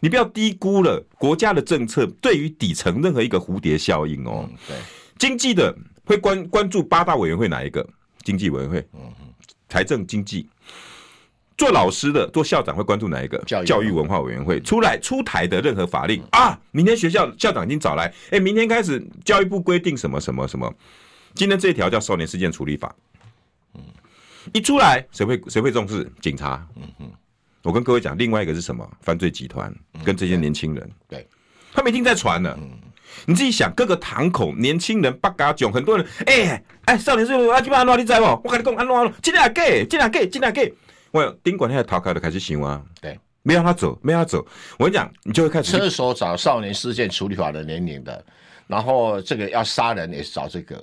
[0.02, 4.48] 你不要低估了国家的政策对于底层任何一个蝴蝶效应哦。
[4.68, 4.78] 对。
[5.20, 7.88] 经济的会关关注八大委员会哪一个？
[8.24, 8.88] 经济委员会，
[9.68, 10.48] 财政经济。
[11.58, 13.38] 做老师的、做校长会关注哪一个？
[13.46, 14.62] 教育文化委员会。
[14.62, 20.74] 出来出台的任何法令啊，明天学校校长已经找来，哎，明天开始教育部规定什么什么什么。
[21.34, 22.96] 今天这一条叫少年事件处理法，
[24.54, 26.10] 一出来谁会谁会重视？
[26.22, 26.66] 警察。
[27.62, 28.90] 我跟各位讲，另外一个是什么？
[29.02, 29.74] 犯罪集团
[30.06, 31.28] 跟这些年轻人，对，
[31.74, 32.58] 他们已经在传了。
[33.26, 38.24] 你自己想，各个堂口年轻人八嘎囧，很多人，哎、欸、哎，少年时啊，基本上安你知不？
[38.24, 39.50] 我跟你讲，安怎安怎，真的假？
[39.50, 40.26] 真的假？
[40.26, 40.62] 真的假？
[41.12, 44.46] 我宾馆现在头壳就开始想啊，对，没让他走，没让他走。
[44.78, 45.78] 我跟你讲，你就会开始。
[45.78, 48.24] 车手找少年事件处理法的年龄的，
[48.68, 50.82] 然后这个要杀人也是找这个。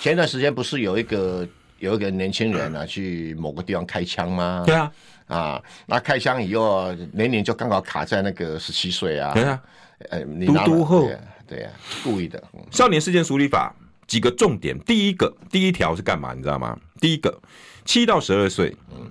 [0.00, 1.48] 前段时间不是有一个
[1.78, 4.62] 有一个年轻人啊， 去某个地方开枪吗？
[4.66, 4.92] 对啊，
[5.28, 9.32] 啊，那开枪以后年龄就刚好卡在那个十七岁啊。
[9.32, 9.62] 对啊，
[10.10, 11.10] 呃，嘟嘟后，
[11.46, 11.70] 对呀，
[12.02, 12.42] 故意的。
[12.70, 13.74] 少年事件处理法
[14.06, 16.34] 几个重点，第一个第一条是干嘛？
[16.34, 16.78] 你知道吗？
[17.00, 17.40] 第一个
[17.84, 19.10] 七到十二岁，嗯。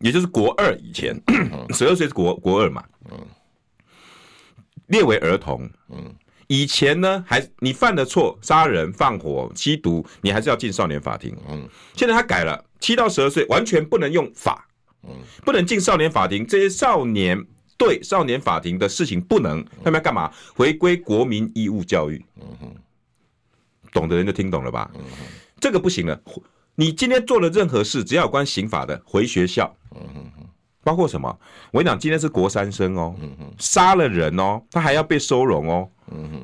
[0.00, 1.18] 也就是国二以前，
[1.72, 2.84] 十二岁是国国二嘛，
[4.88, 5.70] 列为儿童。
[6.46, 11.34] 以前呢，还你犯的错，杀人、放火、吸毒，你还是要进少年法庭。
[11.94, 14.68] 现在他改了，七到十二岁完全不能用法，
[15.42, 16.46] 不能进少年法庭。
[16.46, 17.42] 这些少年
[17.76, 20.32] 对少年法庭的事情不能，他们要干嘛？
[20.54, 22.24] 回归国民义务教育。
[23.92, 24.90] 懂的人就听懂了吧？
[25.60, 26.20] 这个不行了。
[26.74, 29.74] 你今天做了任何事，只要有关刑法的，回学校。
[30.82, 31.38] 包括什么？
[31.70, 33.14] 我跟你讲，今天是国三生哦，
[33.58, 35.90] 杀了人哦，他还要被收容哦，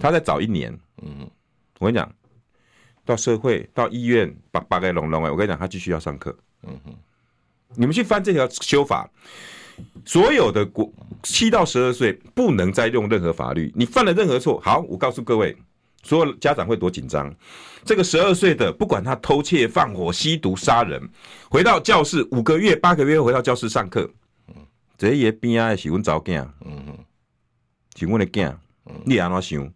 [0.01, 0.73] 他再早一年。
[1.79, 2.11] 我跟你讲，
[3.05, 6.35] 到社会到医院，把把给弄弄哎，我跟你讲，他继续要上课。
[7.75, 9.11] 你们去翻这条修法，
[10.05, 10.90] 所有的国
[11.23, 15.57] 七到十二岁不能再用任何法律，你犯了任何错，好，我告诉各位。
[16.03, 17.31] 所有家长会多紧张？
[17.85, 20.99] 这个十二岁的，不管他偷窃、放火、吸毒、杀人，
[21.51, 24.09] 回到教室五个月、八个月回到教室上课，
[24.97, 26.99] 这些边啊是阮查某囝，嗯哼，
[27.99, 28.55] 是阮的囝，
[29.05, 29.73] 你安怎想？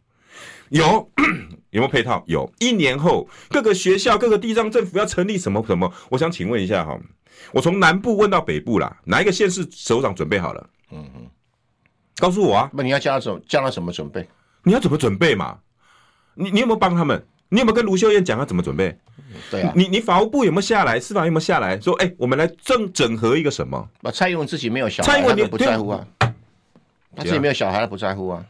[0.70, 1.10] 有
[1.70, 2.24] 有没有配套？
[2.26, 2.50] 有。
[2.58, 5.92] 一年后，各个学校、各个地方政府要成立什么什么？
[6.08, 6.98] 我想请问一下哈，
[7.52, 10.70] 我从南部问到北部啦，哪一个县市首长准备好了？
[10.90, 11.30] 嗯哼，
[12.18, 12.70] 告诉我啊。
[12.72, 14.28] 那你要叫他怎叫他什么准备？
[14.62, 15.58] 你要怎么准备嘛？
[16.34, 17.24] 你你有没有帮他们？
[17.50, 18.98] 你有没有跟卢秀燕讲他怎么准备？
[19.50, 20.98] 对啊，你你法务部有没有下来？
[20.98, 21.94] 司法有没有下来说？
[22.02, 23.88] 哎、欸，我们来整整合一个什么？
[24.02, 26.06] 把蔡英文自己没有小孩，蔡英文你不在乎啊？
[27.14, 28.44] 他自己没有小孩，他不在乎啊。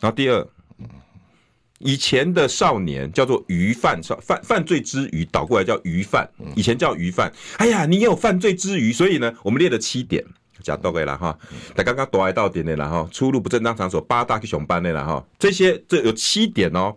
[0.00, 0.46] 然后第二，
[1.82, 6.28] 以前的少年叫做虞犯少犯犯罪之余，倒过来叫虞犯。
[6.54, 7.32] 以前叫虞犯。
[7.58, 10.24] 哎呀，你也有犯罪之余，所以呢，我们列了七点。
[10.62, 11.36] 讲到位了哈，
[11.74, 16.94] 但刚刚多来到点的了哈，出入不正当场所八大去熊班的了哈，这些这有七点哦，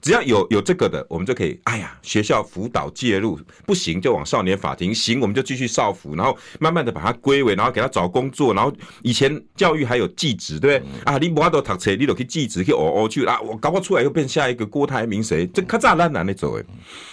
[0.00, 10.92] 只要有有这个的，我们就可以，哎呀，学校辅导介入，不行就往少年法庭，行我们就继续少辅，然后慢慢的把它归为，然后给他找工作，然后以前教育还有技职，对不对？
[11.04, 15.46] 啊，你不要都读册，你都去技职去哦哦去啊，我搞不出来又变下一个郭台铭谁？
[15.48, 16.64] 这可咋难难的走诶，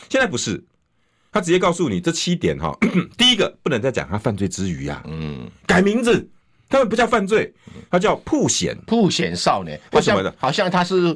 [0.10, 0.64] 现在不是。
[1.32, 2.74] 他直接告诉你这七点哈，
[3.18, 6.26] 第一个不能再讲他犯罪之余啊，嗯，改名字，
[6.68, 7.54] 他们不叫犯罪，
[7.90, 10.34] 他叫曝险，曝险少年，为什么的？
[10.38, 11.16] 好像他是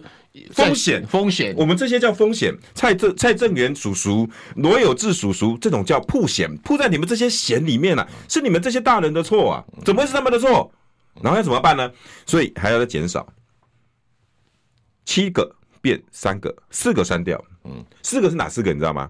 [0.54, 2.56] 风险，风险，我们这些叫风险。
[2.76, 10.72] 蔡正蔡正元叔叔、罗有志叔叔，这种叫曝险，曝在你们这些险里面了，啊，是你们这些大人的错啊，怎么会是他们的错？
[11.22, 11.92] 然后要怎么办呢？
[12.26, 13.28] 所以还要再减少，
[15.04, 18.72] 七个变三个，四个删掉，嗯，四个是哪四个？
[18.72, 19.10] 你知道吗？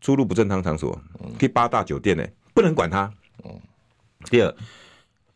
[0.00, 0.96] 出入不正当场所，
[1.36, 3.12] 可以八大酒店呢，不能管他。
[4.30, 4.54] 第二，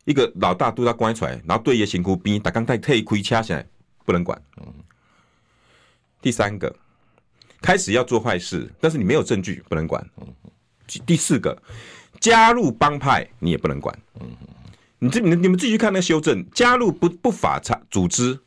[0.05, 3.65] 一个老大都要关出来，然后对爷辛苦逼，打刚太特意亏掐起来，
[4.05, 4.41] 不能管。
[6.21, 6.75] 第三个，
[7.61, 10.05] 开始要做坏事，但是你没有证据，不能管。
[11.05, 11.57] 第四个，
[12.19, 13.97] 加入帮派你也不能管。
[14.99, 18.39] 你这你你们自己去看那个修正，加入不不法组组织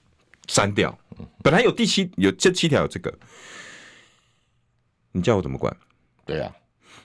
[0.46, 0.96] 删掉。
[1.42, 3.12] 本来有第七有这七条有这个，
[5.12, 5.74] 你叫我怎么管？
[6.24, 6.54] 对呀、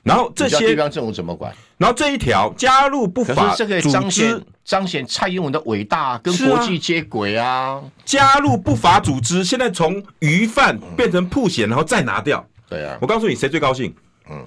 [0.04, 1.54] 然后这些地方政府怎么管？
[1.78, 7.84] 然后这一条加入不法这个彰显彰显蔡英文的伟大，跟国际接轨啊，啊！
[8.06, 12.46] 加入不法组织，现在从鱼贩变成曝险，然后再拿掉。
[12.68, 13.94] 对、啊，我告诉你，谁最高兴？
[14.30, 14.46] 嗯，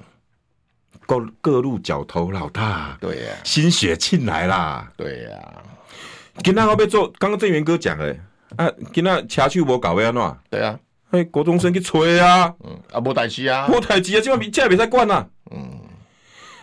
[1.06, 2.96] 各各路角头老大。
[3.00, 4.90] 对呀、啊，心血进来啦。
[4.96, 5.60] 对呀、啊，
[6.42, 8.16] 今天要被做，刚刚郑源哥讲的，
[8.56, 10.36] 啊，今天车手无搞要安怎？
[10.50, 10.78] 对啊。
[11.10, 12.54] 哎，国中生去吹啊！
[12.64, 15.26] 嗯，啊，无代志啊，无代志啊，这比这也别再管啊。
[15.54, 15.80] 嗯，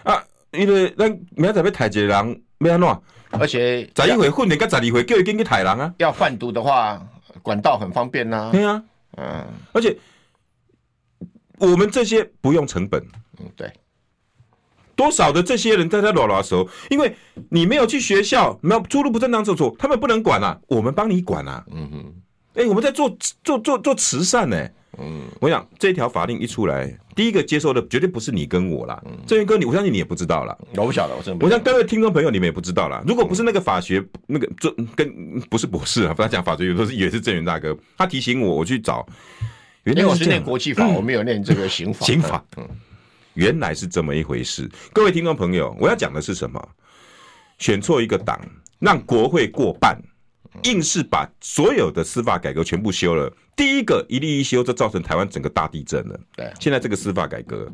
[0.04, 3.02] 啊，因为咱明仔要抬一个人，要安怎？
[3.32, 5.94] 而且十一回训练，跟十二回叫伊进去抬人啊。
[6.00, 7.00] 要贩毒的话，
[7.44, 8.52] 管道很方便呐、啊。
[8.52, 8.84] 对啊，
[9.18, 9.96] 嗯，而且
[11.60, 13.00] 我们这些不用成本。
[13.40, 13.72] 嗯，对。
[14.96, 17.16] 多少的这些人在他拉拉手，因为
[17.50, 21.64] 你没有去学校，没有出入不正当场所，他们不能管啊，我们帮你管啊。
[21.72, 22.14] 嗯哼。
[22.56, 24.74] 哎、欸，我们在做做做做慈善呢、欸。
[24.98, 29.02] 嗯，我想这条法令一出来，第一个接受的绝对不是你跟我啦。
[29.26, 30.58] 正源哥，你我相信你也不知道啦。
[30.76, 31.46] 我不晓得，我真的。
[31.46, 33.02] 我想各位听众朋友，你们也不知道啦。
[33.08, 39.08] 如果不是那个法学那个做跟不是博士啊，不要讲法学，有时候是也是正源大哥，他提醒我，我去找。
[39.84, 42.06] 原来我是念国际法，我没有念这个刑法。
[42.06, 42.68] 刑法，嗯，
[43.36, 44.70] 原来是这么一回事。
[44.92, 46.70] 各位听众朋友，我要讲的是什么？
[47.60, 48.38] 选错一个党，
[48.80, 49.98] 让国会过半。
[50.64, 56.20] 硬是把所有的司法改革全部修了，第一个一例一修，就造成台湾整个大地震了。
[56.36, 57.72] 对，现在这个司法改革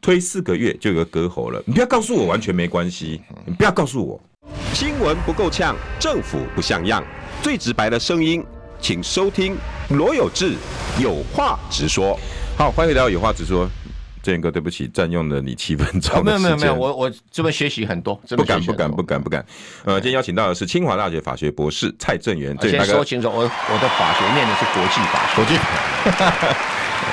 [0.00, 1.62] 推四个月就有个割喉了。
[1.66, 4.20] 你不要告诉我完全没关系，你不要告诉我
[4.72, 7.04] 新闻不够呛，政府不像样，
[7.42, 8.44] 最直白的声音，
[8.80, 9.56] 请收听
[9.90, 10.54] 罗有志
[10.98, 12.18] 有话直说。
[12.56, 13.68] 好，欢迎回到有话直说。
[14.22, 16.24] 正元哥，对不起，占用了你七分钟。
[16.24, 19.44] 没有没有没有，我我这边学习很多，不敢不敢不敢不敢。
[19.84, 22.56] 呃，今天邀请到的是清华大学法学博士蔡正元。
[22.60, 26.56] 先说清楚，我我的法学念的是国际法，国际法。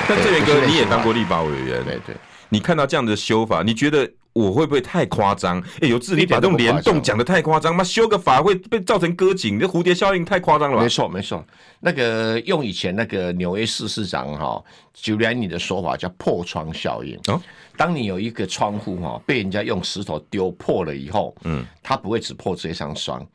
[0.10, 2.16] 那正元哥，你也当过立法委员，对对。
[2.50, 4.10] 你看到这样的修法，你觉得？
[4.38, 5.60] 我会不会太夸张？
[5.82, 10.84] 哎，有智力把这种联动讲得太夸张，妈修个法会被造成割颈，这蝴蝶效应太夸张了吧？
[10.84, 11.44] 没错，没错。
[11.80, 17.20] 那个用以前那个纽约市市长哈朱利安尼的说法叫破窗效应。
[17.28, 17.42] 哦，
[17.76, 23.26] 当你有一个窗户哈被人家用石头丢破了以后，嗯，它不会只破这一扇窗，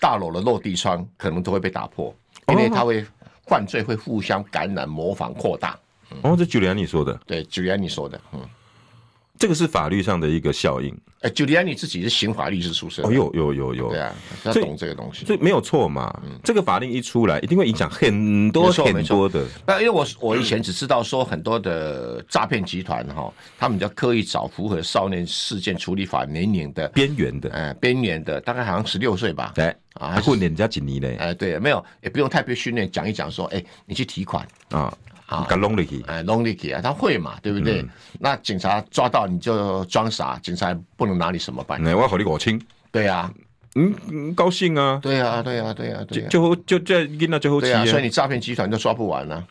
[0.00, 2.12] 大楼的落地窗可能都会被打破，
[2.48, 3.04] 因为它会
[3.46, 5.78] 犯罪会互相感染、模仿、扩大。
[6.22, 8.40] 哦，这朱利安尼说的，对，朱利安尼说的，嗯。
[9.42, 10.96] 这个是法律上的一个效应。
[11.22, 13.04] 哎，朱利安尼自己是刑法律师出身。
[13.04, 13.88] 哦，有有有有。
[13.88, 15.26] 对啊，他懂这个东西。
[15.26, 16.16] 所以没有错嘛。
[16.24, 16.38] 嗯。
[16.44, 19.44] 这个法令一出来，一定会影响很多很多的。
[19.66, 29.50] 那因为我我以前只知道说很多的诈骗集团哈，他们就刻意找符合少年事件处理法年龄的边缘的，哎，边缘的，大概好像十六岁吧。
[29.56, 29.74] 对。
[29.94, 31.16] 啊，还混人家几年嘞？
[31.16, 34.96] 哎，对，没有，也不用特别训练，讲一讲说，哎，你去提款啊。
[35.32, 37.80] 啊，弄进去，哎，弄进去啊，他会嘛，对不对？
[37.82, 37.88] 嗯、
[38.20, 41.82] 那警察抓到你就装傻，警察不能拿你什么办？
[41.84, 42.60] 我要和你我清。
[42.90, 43.32] 对呀，
[43.74, 44.98] 嗯，高兴啊。
[45.02, 46.28] 对啊，对啊，对呀，对呀。
[46.28, 49.42] 就就就这跟那最后期啊，所以你诈骗集团都抓不完了。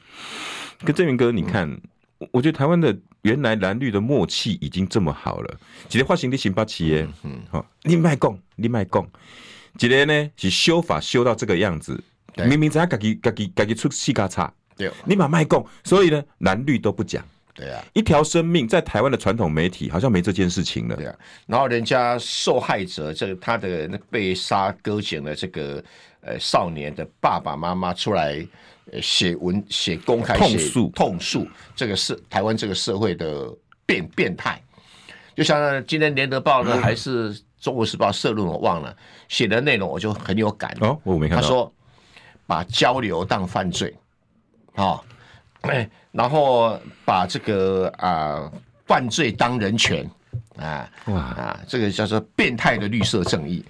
[0.86, 5.60] 跟正元哥，你看，嗯、我觉得台湾的原来蓝绿的默契已经这么好了。
[5.90, 9.08] 今天发行的新八企业，嗯，好，你卖讲，你卖讲，
[9.78, 12.00] 今天呢是修法修到这个样子，
[12.34, 14.52] 对明明在家己家己家己出四嘎差。
[15.06, 17.24] 你把卖供，所以呢，蓝绿都不讲。
[17.54, 20.96] 对啊，一条生命在台湾的传统媒体好像没这件事情了。
[20.96, 25.84] 对啊，然后人家受害者这个他的那被杀割颈的这个
[26.22, 28.44] 呃少年的爸爸妈妈出来
[29.02, 33.54] 写文写公开痛诉痛诉这个是台湾这个社会的
[33.86, 34.60] 变变态。
[35.36, 38.96] 就像今天联合报呢， 还是中国时报社论，我忘了
[39.28, 40.98] 写的内容，我就很有感哦。
[41.04, 41.42] 我没看到。
[41.42, 41.74] 他说
[42.48, 43.94] 把交流当犯罪。
[44.76, 45.06] 好，
[45.62, 48.52] 哎， 然后把这个啊、呃、
[48.86, 50.10] 犯罪当人权，
[50.58, 53.64] 啊哇啊，这个叫做变态的绿色正义。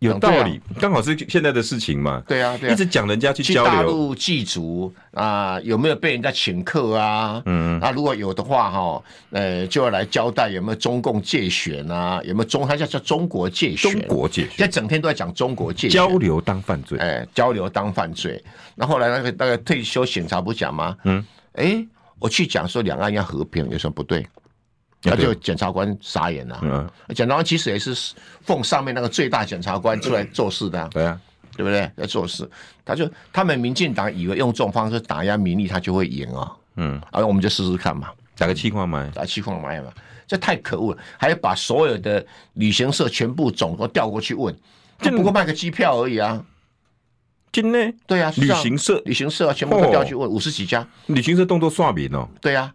[0.00, 2.22] 有道理，刚好是现在的事情嘛。
[2.28, 7.42] 对啊，对啊，一直讲人家去交流，去大陆祭祖啊，有没有被人家请客啊？
[7.46, 12.20] 嗯，啊如果有的话哈，呃，就要来交代有没有中共借选啊？
[12.24, 12.66] 有没有中？
[12.68, 18.42] 他叫叫中国借选，中国借选，现在整天都在讲中国借选，交流当犯罪，哎，交流当犯罪。
[18.74, 20.94] 那后来那个那个退休警察不讲吗？
[21.04, 21.82] 嗯，哎，
[22.18, 24.26] 我去讲说两岸要和平，有什么不对？
[25.10, 26.58] 那就检察官傻眼了。
[26.62, 27.94] 嗯，检察官其实也是
[28.42, 30.88] 奉上面那个最大检察官出来做事的。
[30.92, 31.20] 对啊，
[31.56, 31.90] 对不对？
[31.96, 32.48] 要做事，
[32.84, 36.52] 他就他们民进党以为用这种方式打压民意，他就会赢啊。
[36.76, 39.90] 嗯，然后我们就试试看嘛，打个气矿嘛，打气矿买嘛。
[40.26, 44.54] 这太可恶了，还要把所有的旅行社全部总都调过去问，
[45.00, 46.44] 就不过卖个机票而已啊。
[47.52, 47.94] 真的？
[48.06, 52.28] 对啊，旅行社旅行社全部都调去问五十几家，旅行社动作算明哦。
[52.40, 52.74] 对啊。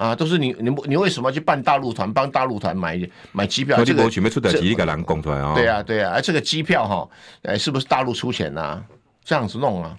[0.00, 2.98] 啊，都是你你你为什么去办大陆团，帮大陆团买
[3.32, 3.84] 买机票？
[3.84, 5.54] 这个准备出的几个人讲出来啊？
[5.54, 7.06] 对啊对啊，而这个机票哈，
[7.42, 8.82] 哎，是不是大陆出钱呐？
[9.22, 9.94] 这样子弄啊？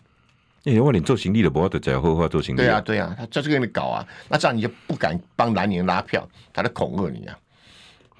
[0.63, 2.57] 哎，我你做行李的，不要在后话做行李。
[2.57, 7.37] 对啊对啊，他在这个给你搞啊，那这样你就不敢帮南宁拉票，他在恐吓你啊。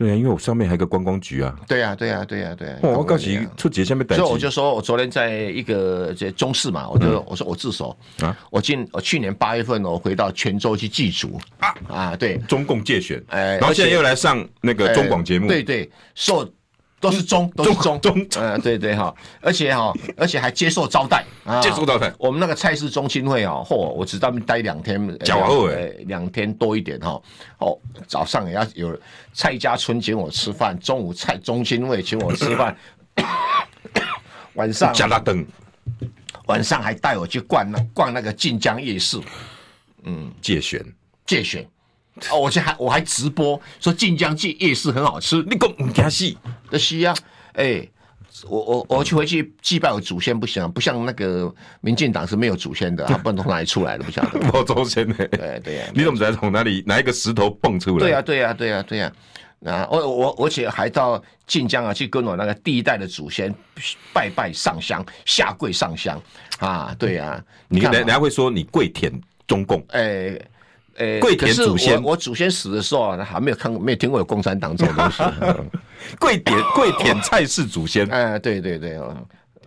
[0.02, 1.56] 对啊，因为我上面还有个观光局啊。
[1.68, 2.80] 对啊，对啊，对啊，对啊。
[2.82, 7.96] 我告诉你，出节下面，所以我就说我昨天在一个这中视嘛，我就我说我自首。
[8.22, 8.36] 啊。
[8.50, 11.40] 我今我去年八月份我回到泉州去祭祖。
[11.60, 11.76] 啊？
[11.88, 16.52] 啊，对，中共界选，哎，然后现在又来上那个中广节目，对对，受。
[17.02, 21.26] 都是中，都是中，中，嗯，对对哈，而且哈，而且还接受招待，
[21.62, 22.14] 接受招待。
[22.18, 27.22] 我们那个菜市中心会啊，嚯，我只在那边待两天，骄傲哎，两天多一点哈。
[27.58, 28.98] 哦，早上也要有
[29.34, 32.78] 蔡家村请我吃饭，中午蔡中心会请我吃饭，
[34.54, 35.46] 晚上加大灯，
[36.46, 39.20] 晚上还带我去逛那逛那个晋江夜市，
[40.04, 40.86] 嗯，借选。
[41.24, 41.66] 借选，
[42.32, 46.36] 哦，我还我还直播说晋江记夜市很好吃，你讲唔惊死？
[46.70, 47.16] 那是啊，
[47.54, 47.92] 哎、欸，
[48.48, 54.40] 我我我去回去祭拜我祖先不行，啊不像那个民进党是没有祖先的，啊，不知道从哪里出来的，不晓得。
[54.40, 58.00] 没有祖先的，对对呀，你怎么知道从哪里哪一个石头蹦出来？
[58.00, 59.12] 对呀对呀对呀对呀。
[59.66, 63.54] 啊，我我而且还到晋江啊，去跟我那个第一代的祖先
[64.12, 66.20] 拜拜上香，下跪上香
[66.58, 69.14] 啊，对啊，你人人家会说你跪舔
[69.46, 70.50] 中共，哎、欸、
[70.98, 72.02] 哎、欸，跪舔祖先。
[72.02, 75.24] 我，我祖先死的时候还没有看过，没有听过有共产党这种东西，
[76.20, 79.00] 跪舔 跪舔蔡氏祖先，哎，对对对，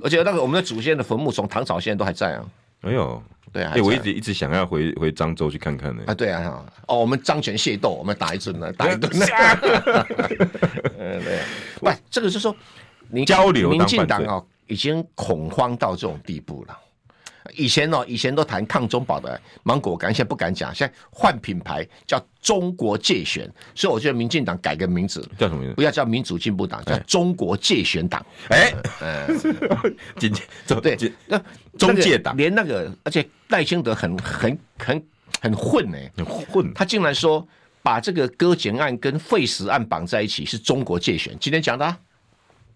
[0.03, 2.45] 而且那个我们的祖先的坟墓从唐朝现在都还在啊，
[2.83, 3.23] 哎呦。
[3.53, 6.03] 对啊，哎，我一直一直想要回回漳州去看看呢。
[6.07, 9.09] 啊，对啊，哦，我们漳泉械斗，我们打一阵呢， 打一顿。
[10.99, 11.39] 嗯，对，
[11.79, 12.57] 不，这个就是说，
[13.11, 16.77] 你交流，民进党哦，已经恐慌到这种地步了。
[17.53, 25.75] 以前哦，以前都谈抗中保的芒果干，现在不敢讲，现在换品牌叫中国界选，所以我觉得民进党改个名字叫什么名字？
[25.75, 28.25] 不要叫民主进步党，叫中国界选党。
[28.49, 28.73] 哎，
[29.03, 29.41] 嗯，
[30.17, 31.41] 今天对，那
[31.79, 35.07] 中介党连那个，而且赖清德很很很
[35.41, 37.47] 很混呢，很混，他竟然说
[37.83, 41.37] 把这个割检案跟废死案绑在一起，是中国界选。
[41.39, 41.99] 今天讲的，啊，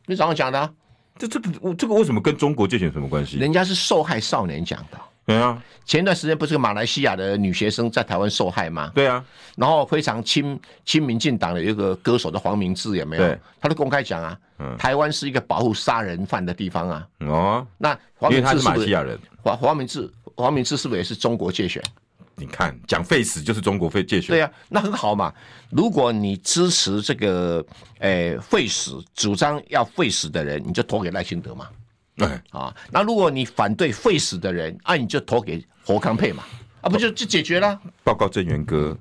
[0.04, 0.70] 你早上讲的，啊。
[1.18, 3.38] 这这个这个为什么跟中国介选什么关系？
[3.38, 4.98] 人家是受害少年讲的。
[5.26, 8.90] 对啊，前段时间不是个马来西亚的女学生在台湾受害吗？
[8.94, 9.22] 对啊，
[9.56, 13.22] 然后非常亲亲民进党的一个歌手的黄明志有没有？
[13.22, 17.06] 对，他都公开讲啊，嗯，台湾是一个保护杀人犯的地方啊。
[17.18, 19.18] 哦，那黄明志是不是因为他是马来西亚人？
[19.42, 21.82] 黄黄明志黄明志是不是也是中国界选？
[22.38, 24.28] 你看，讲废死就是中国废介选。
[24.28, 25.32] 对啊，那很好嘛。
[25.70, 27.64] 如果你支持这个
[27.98, 31.68] 诶废死，主张要废死的人，你就投给赖清德嘛。
[32.16, 36.44] 对啊，那如果你反对废死的人，啊，你就投给侯康沛嘛。
[36.80, 37.80] 啊，不就就解决了？
[38.04, 38.96] 报告郑源哥，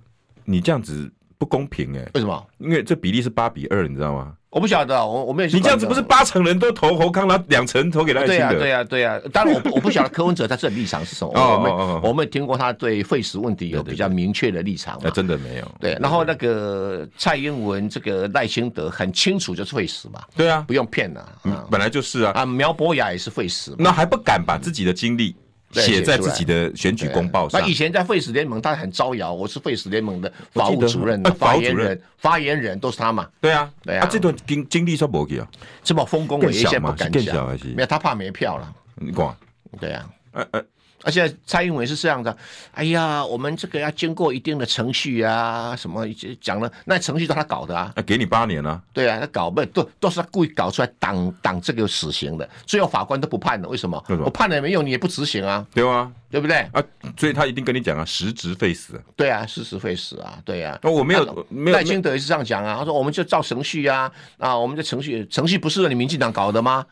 [0.45, 2.11] 你这样子不公平哎、欸。
[2.13, 2.47] 为什么？
[2.59, 4.36] 因为这比例是八比二，你知道吗？
[4.49, 5.49] 我不晓得，我我没有。
[5.49, 8.37] 你这样子不是八成人都投侯康，然后两成投给赖清德？
[8.37, 9.19] 对啊，对啊，对啊。
[9.33, 11.31] 当然我，我我不晓得柯文哲他这立场是什么。
[11.35, 12.01] 哦 哦哦。
[12.03, 14.97] 我们有听过他对废死问题有比较明确的立场。
[15.03, 15.71] 那真的没有。
[15.81, 20.21] 对，然后那个蔡英文这个赖清德很清楚就是废死嘛。
[20.35, 21.29] 对啊，不用骗了。
[21.43, 22.31] 嗯，本来就是啊。
[22.33, 23.75] 啊，苗博雅也是废死。
[23.77, 25.35] 那还不敢把自己的经历。
[25.71, 27.59] 写在自己的选举公报上。
[27.59, 33.27] 那以前在废死联盟，他很招摇，我是废死联盟的法务主任、发言人、发言人都是他嘛。
[33.41, 34.07] 对啊，对啊。
[34.09, 35.47] 这段经经历说不给啊，
[35.83, 37.57] 这么丰功伟业，现在不敢讲。
[37.75, 38.73] 没有，他怕没票了。
[38.95, 39.37] 你讲。
[39.79, 40.09] 对啊。
[40.31, 40.63] 呃呃。
[41.07, 42.35] 而且蔡英文是这样的，
[42.73, 46.05] 哎呀，我们这个要经过一定的程序啊，什么
[46.41, 47.93] 讲了，那程序都他搞的啊。
[47.95, 48.81] 那给你八年啊。
[48.91, 54.03] 对啊，他搞不都都是他故意搞出来挡挡这个死刑的，最后法官都不判了，为什么？
[54.25, 56.11] 我判了也没用，你也不执行啊，对吗？
[56.29, 56.57] 对不对？
[56.73, 56.83] 啊，
[57.17, 59.01] 所以他一定跟你讲啊，实职废死。
[59.15, 60.77] 对啊，实职废死啊，对啊。
[60.83, 61.77] 那我没有，没有。
[61.77, 66.85] 赖清德也是这样讲啊，他说我们就照程序啊，啊，我们的程序程序不是你民进党搞的吗？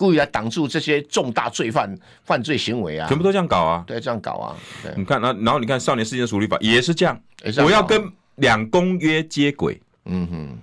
[0.00, 1.94] 故意来挡住这些重大罪犯
[2.24, 3.06] 犯罪行为啊！
[3.06, 3.84] 全部都这样搞啊！
[3.86, 4.56] 对，这样搞啊！
[4.96, 7.20] 你看，然然后你看少年事件处理法也是这样，
[7.62, 9.78] 我要跟两公约接轨。
[10.06, 10.58] 嗯哼，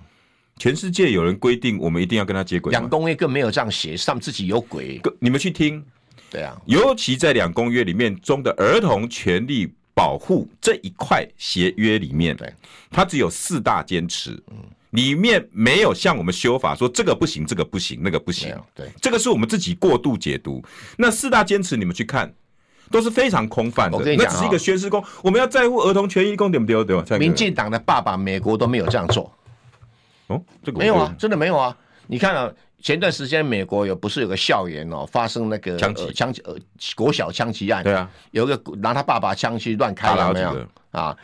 [0.58, 5.00] 全世界有人规定我们一定要跟他接轨，两公约更没有这样写，上自己有鬼。
[5.20, 5.84] 你们去听，
[6.28, 12.52] 对啊，尤其在两公约里面中的儿童权利保护这一块协约里面，对，
[12.90, 14.32] 它只有四大坚持。
[14.50, 14.56] 嗯。
[14.90, 18.54] 里面没有像我们修法说这个不行，这个不行，那个不行。
[18.74, 20.64] 对，这个是我们自己过度解读。
[20.96, 22.32] 那四大坚持你们去看，
[22.90, 23.98] 都是非常空泛的。
[23.98, 26.84] 我跟你讲，那只是一个宣示工，我们要在乎儿童权益，公对不对？
[26.84, 27.18] 对吧？
[27.18, 29.30] 民进党的爸爸，美国都没有这样做。
[30.28, 31.76] 哦，这个没有啊，真的没有啊。
[32.06, 36.56] 你看啊，前段时间美国有不是有个校园哦，发生那个枪击枪击呃
[36.96, 37.84] 国小枪击案？
[37.84, 41.14] 对啊，有一个拿他爸爸枪去乱开了没有啊？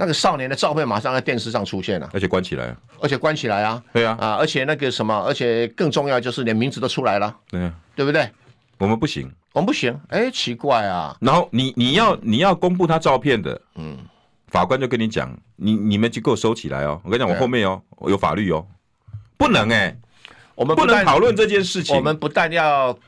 [0.00, 8.26] 那个少年的照片马上在电视上出现了，而且关起来，而且关起来啊，对啊，啊，而且那个什么，而且更重要就是连名字都出来了，对啊，对不对？
[8.78, 11.14] 我们不行，我们不行，哎，奇怪啊。
[11.20, 13.98] 然后你你要你要公布他照片的，嗯，
[14.48, 16.98] 法官就跟你讲，你你们就给我收起来哦。
[17.04, 18.66] 我跟你讲，我后面哦，我有法律哦，
[19.36, 19.94] 不能哎，
[20.54, 21.94] 我们不能讨论这件事情。
[21.94, 22.98] 我们不但要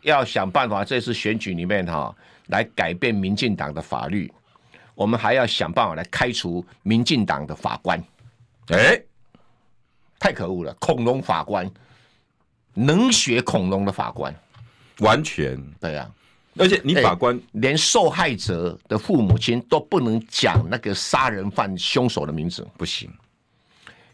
[0.00, 2.14] 要想办法，这次选举里面哈，
[2.46, 4.32] 来改变民进党的法律。
[4.98, 8.02] 我们还要想办法来开除民进党的法官，
[8.70, 9.00] 哎，
[10.18, 10.74] 太可恶了！
[10.80, 11.70] 恐龙法官，
[12.74, 14.34] 能学恐龙的法官，
[14.98, 16.10] 完全对啊。
[16.56, 23.08] 而且你法官连受害者的父母亲都不能讲那个杀人犯凶手的名字，不行。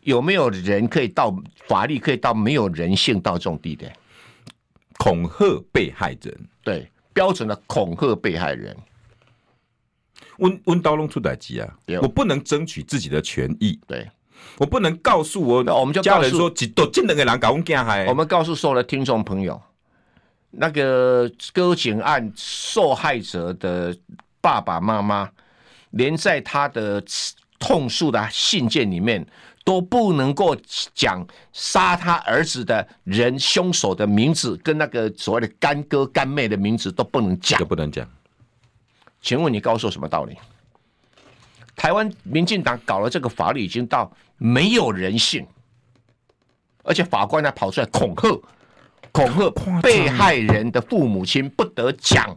[0.03, 1.35] 有没有人可以到
[1.66, 3.91] 法律可以到没有人性到这种地点？
[4.99, 6.87] 恐吓被害人，对。
[7.14, 8.76] 标准的恐吓被害人。
[10.39, 11.68] 温温刀龙出代机啊！
[12.03, 14.09] 我不能争取自己的权益，对
[14.59, 18.07] 我不能告诉我，那我们就家人说，几多真的给人搞我惊害。
[18.07, 19.61] 我们告诉所有的听众朋友，
[20.51, 23.97] 那个割颈案受害者的
[24.41, 25.30] 爸爸妈妈，
[25.91, 27.03] 连在他的
[27.59, 29.26] 痛诉的信件里面
[29.64, 30.55] 都不能够
[30.95, 38.07] 讲杀他儿子的人凶手的名字，跟那个所谓的干哥干妹的名字都不能讲，都不能讲。
[39.25, 40.37] 请问你告诉我什么道理？
[41.75, 45.47] 台湾民进党搞了这个法律，已经到没有人性，
[46.83, 48.39] 而且法官还跑出来恐吓、
[49.12, 52.37] 恐吓被害人的父母亲不得讲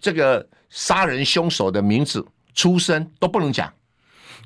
[0.00, 3.70] 这个杀人凶手的名字、出身都不能讲。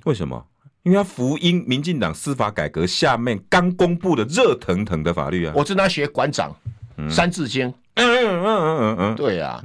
[0.07, 0.45] 为什么？
[0.83, 5.53] 因为他福音民进党司法改革下面刚公布的热腾腾的法律啊！
[5.55, 6.53] 我正在学馆长
[7.11, 7.69] 《三字经》。
[7.95, 9.65] 嗯嗯嗯嗯嗯，对呀。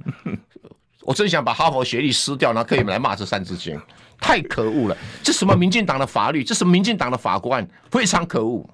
[1.12, 3.78] 我真想把哈佛学历撕掉，然后可以来骂这三字经，
[4.18, 4.98] 太可恶了！
[5.22, 6.42] 这什么民进党的法律？
[6.42, 8.66] 这是民进党的法官，非常可恶！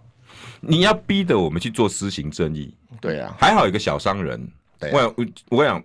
[0.62, 2.72] 你要逼得我们去做私刑正义？
[3.02, 4.48] 对啊，还好有个小商人。
[4.78, 5.84] 对、啊，我我我想，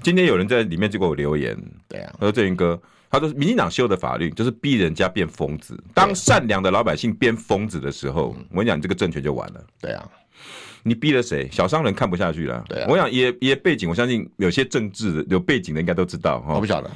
[0.00, 1.60] 今天有人在里面就给我留言。
[1.88, 5.76] 对啊，他说郑云哥，他说民进党修的法律就是逼人家变疯子。
[5.92, 9.60] 当善良的老百姓变疯子的时候，我跟你讲，你这个政权就完了。
[9.80, 10.08] 对啊。
[10.86, 11.48] 你逼了谁？
[11.50, 12.62] 小商人看不下去了。
[12.68, 16.54] 对、啊，我想也也背景，我相信有些政治的有背景的应该都知道哈。
[16.54, 16.90] 我不晓得，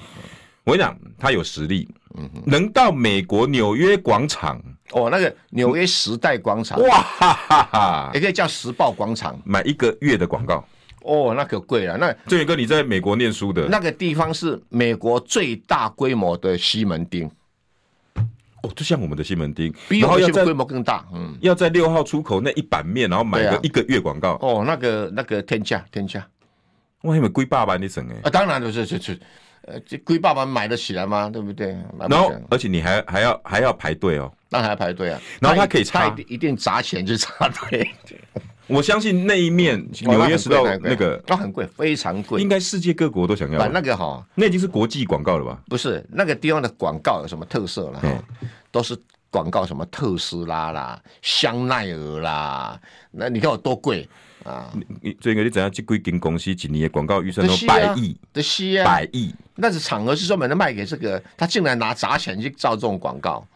[0.65, 4.63] 我跟你讲，他有实力，嗯，能到美国纽约广场
[4.93, 10.63] 哦，那个纽约时代广场，哇哈哈哈，也可以叫时报广场，买一个月的广告。
[11.03, 11.97] 哦，那可贵了。
[11.97, 17.31] 那振宇哥，你在美国念书的，那个地方是美国最大规模的西门町。
[18.63, 21.07] 哦，就像我们的西门町，比我们西门规模更大。
[21.13, 24.33] 嗯，要在六号出口那一版面，然后买个一个月广告。
[24.41, 26.27] 哦，那个那个天价天价，
[27.03, 28.17] 哇，你们贵爸爸你整哎？
[28.25, 29.19] 啊，当然就是就是，
[29.63, 31.31] 呃，这贵爸爸买得起来吗？
[31.31, 31.77] 对不对？
[31.99, 35.21] 然后，而且你还还要还要排队哦，那还要排队啊。
[35.41, 37.89] 然后他可以插，一定砸钱去插队。
[38.69, 43.67] 我相信那一面纽约时报那个，那很贵，非常贵，应该世界各国都想要。
[43.69, 45.59] 那个哈，那已经是国际广告了吧？
[45.69, 48.25] 不是，那个地方的广告有什么特色了？
[48.71, 48.97] 都是
[49.31, 52.79] 广告，什么特斯拉啦、香奈儿啦，
[53.11, 54.07] 那你看有多贵
[54.45, 54.71] 啊？
[55.01, 58.15] 你这个你怎样去规定公司几年的广告预算都百亿？
[58.33, 59.35] 的西啊，百亿。
[59.57, 63.47] 那是场合是专门的卖给这个，他竟然拿砸钱去造这种广告。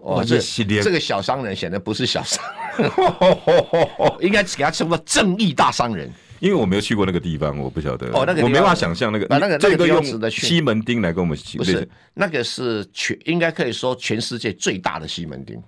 [0.00, 0.38] 哦，这
[0.82, 2.42] 这个小商人显得不是小商
[2.78, 2.90] 人，
[4.20, 6.10] 应该给他称作正义大商人。
[6.40, 8.06] 因为我没有去过那个地方，我不晓得。
[8.14, 9.26] 哦，那个我没办法想象那个。
[9.28, 15.62] 那个这个用西门町来跟我们不是那个是全应该可以说全世界最大的西门町。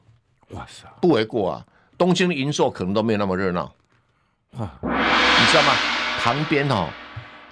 [0.53, 1.67] 哇塞，不为过啊！
[1.99, 3.71] 东京的银座可能都没有那么热闹。
[4.53, 5.75] 哇，你知道吗？
[6.21, 6.89] 旁边哦，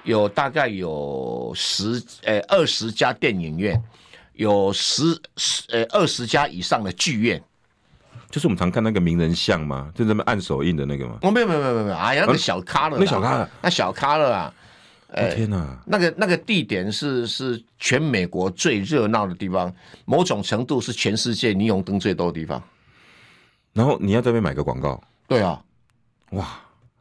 [0.04, 3.78] 有大概有十呃二十家电影院。
[4.40, 7.42] 有十十呃二十家以上的剧院，
[8.30, 9.92] 就是我们常看那个名人像嘛？
[9.94, 11.18] 就这么按手印的那个嘛？
[11.20, 14.54] 哦，没有没有没有没有，哎呀，那个小咖了，那小咖了，那小咖了啊！
[15.08, 19.70] 哎，天哪，那个那个地点是是全美国最热闹的地方，
[20.06, 22.62] 某种程度是全世界霓虹灯最多的地方。
[23.74, 24.98] 然后你要在这边买个广告？
[25.28, 25.62] 对啊，
[26.30, 26.48] 哇！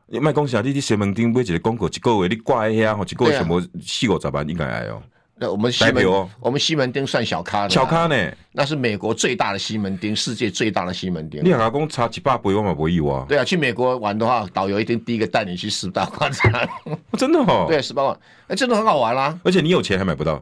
[0.08, 5.02] 你卖公司啊，你去西门町买一个广告，一个月你挂一下，一个月什么四五十万应该来哦。
[5.42, 6.06] 那我们西门，
[6.42, 8.32] 我们西门町算小咖的，小咖呢？
[8.52, 11.42] 那是美国最大的西门町，世界最大的西门町。
[11.44, 13.26] 你阿公差几百倍，我嘛不意外。
[13.30, 16.52] 对啊，去美国玩的话，导游一定第一个带你去十大广场。
[17.18, 17.66] 真的哦？
[17.72, 19.40] 对，十八广，哎，真的很好玩啦。
[19.44, 20.34] 而且你有钱还买不到。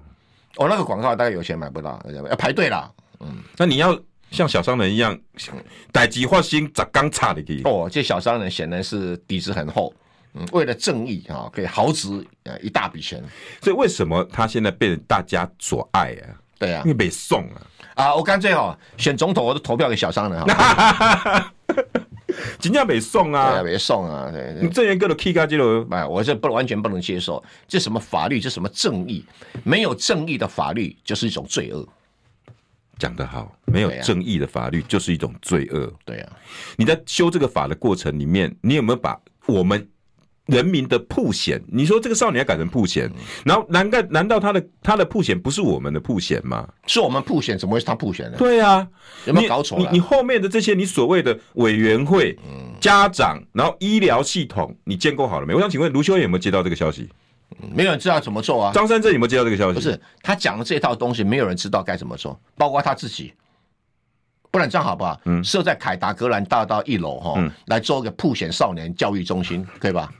[0.55, 2.89] 哦，那个广告大概有钱买不到，要排队啦。
[3.19, 3.27] 嗯，
[3.57, 3.95] 那你要
[4.31, 5.15] 像小商人一样，
[5.91, 7.61] 逮几换心砸钢叉的可以。
[7.65, 9.93] 哦，这小商人显然是底子很厚。
[10.51, 13.23] 为了正义啊，可以豪掷呃一大笔钱，
[13.61, 16.35] 所以为什么他现在被大家所爱啊？
[16.59, 17.61] 对啊，因为被送啊！
[17.93, 21.53] 啊，我干脆哈选总统，我都投票给小商人哈。
[22.59, 24.29] 尽量被送啊，没啊，被送啊！
[24.31, 29.23] 对，你这一个的 K 卡机了，哎，我这不完全不能接受，这什么法律，这什么正义？
[29.63, 31.87] 没有正义的法律就是一种罪恶。
[32.97, 35.91] 讲得好，没有正义的法律就是一种罪恶。
[36.05, 36.33] 对啊，
[36.75, 39.87] 你在修这个法的过程里面，你有没有把我们？
[40.47, 43.09] 人民的曝险，你说这个少年要改成曝险，
[43.45, 46.67] 然后难道难道他的他的曝险不是我们的曝险吗？
[46.87, 48.37] 是我们曝险，怎么会是他曝险呢？
[48.37, 48.87] 对啊，
[49.25, 49.77] 有没有搞错？
[49.77, 52.37] 你你后面的这些你所谓的委员会、
[52.79, 55.53] 家长，然后医疗系统，你建构好了没？
[55.53, 57.09] 我想请问卢修有没有接到这个消息？
[57.73, 58.71] 没有人知道怎么做啊。
[58.73, 59.75] 张三正有没有接到这个消息？
[59.75, 63.33] 不是，他讲的这套东西，没有人知道该怎么做，包括他自己。
[64.49, 65.19] 不然这样好不好？
[65.25, 70.11] 嗯，设在凯达格兰大道一楼哈，来做一个曝险少年教育中心，可以吧？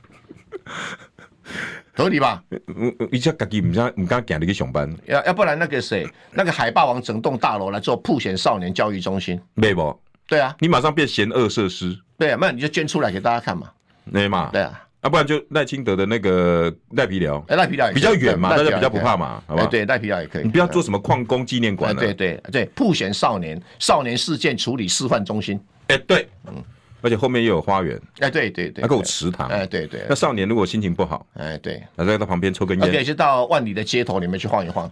[1.94, 2.42] 合理吧？
[2.50, 9.98] 嗯嗯，一下自己唔想唔敢赶你去上班，要要不然那个谁，那个海霸王整栋大楼来做曝险少年教育中心，没不？
[10.28, 13.70] 对啊，你马上变嫌恶设施，对啊，那你就捐出来给大家看嘛，
[14.12, 14.50] 对嘛？
[14.52, 19.66] 对啊，要不然就赖清德的那个赖皮寮，赖皮寮比较远嘛，大家比较不怕嘛，好吧？
[19.66, 25.58] 对，赖皮寮也可以，你不要做什么矿工纪念馆，对对对，曝险少年少年事件处理示范中心，
[25.88, 26.62] 哎对，嗯。
[27.00, 30.04] 而且后面又有花园，哎，对对对，还有池塘，哎，对对。
[30.08, 34.90] 那少年如果心情不好，哎，对，那在他旁边抽根烟，可以去到万里的街头里面去晃一晃。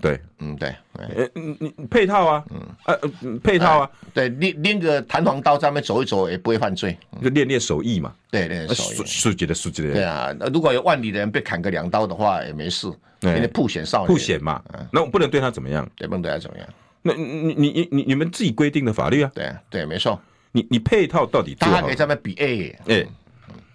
[0.00, 8.14] 对，嗯，对，呃，你你配套啊，嗯，呃，配套啊，对，拎拎个弹簧刀在那边走一走也不会犯罪，就练练手艺嘛。
[8.30, 9.92] 对，练手艺，书记的书记的。
[9.92, 12.86] 对啊，如果有万里的人被砍个两刀的话也没事，
[13.22, 15.84] 因为曝险少年，曝险嘛，那我不能对他怎么样？
[15.96, 16.68] 对，不能对他怎么样？
[17.02, 19.30] 那你你你你你们自己规定的法律啊？
[19.34, 20.20] 对啊，对，没错。
[20.52, 21.54] 你你配套到底？
[21.54, 23.06] 大家可以在那比 A，哎，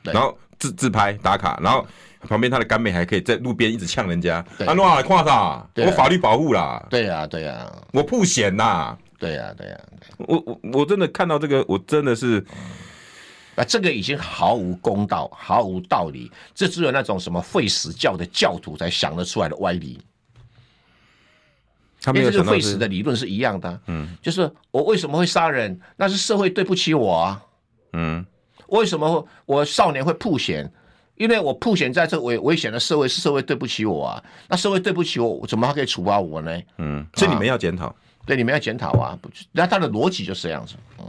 [0.03, 1.86] 然后自自拍打卡，然后
[2.21, 9.80] 旁边他的干妹还可以在路边一直呛人家，啊，诺尔夸他，我法律保护啦，对呀对呀，我不险呐，对呀对呀，
[10.17, 12.45] 我我我真的看到这个，我真的是，
[13.55, 20.01] 啊，这个已经毫无公道，毫无道理，这只有那种什么废死教的教徒才想得出来的歪理。
[22.13, 25.79] 因为这个会死的理论是一样的，嗯，就是我为什么会杀人？
[25.95, 27.41] 那是社会对不起我啊，
[27.93, 28.25] 嗯，
[28.67, 30.71] 为什么我少年会曝险？
[31.15, 34.23] 因为我曝险在这危危险的社会，是社会对不起我啊。
[34.49, 36.59] 那社会对不起我，我怎么还可以处罚我呢？
[36.77, 37.95] 嗯，所以你们要检讨，
[38.25, 39.17] 对，你们要检讨啊。
[39.53, 41.05] 那他的逻辑就是这样子，嗯。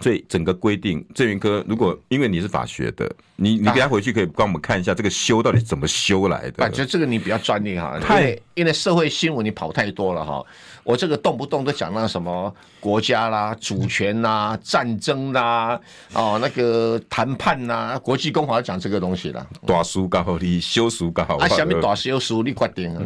[0.00, 6.52] 所以整个规定，正云哥，如果因为你是法学的，你你等下回去可以帮我们看一下这个修到底怎么修来的。
[6.52, 10.44] 感觉这个你比较专业哈，太因为社会新闻你跑太多了哈。
[10.84, 15.80] 我这个动不动都讲那什么国家啦、主权啦、战争啦，
[16.12, 19.44] 哦，那个谈判啦、国际公法讲这个东西啦。
[19.66, 21.38] 大书刚好你修书刚好。
[21.38, 23.02] 啊，下面大修书你决定 啊？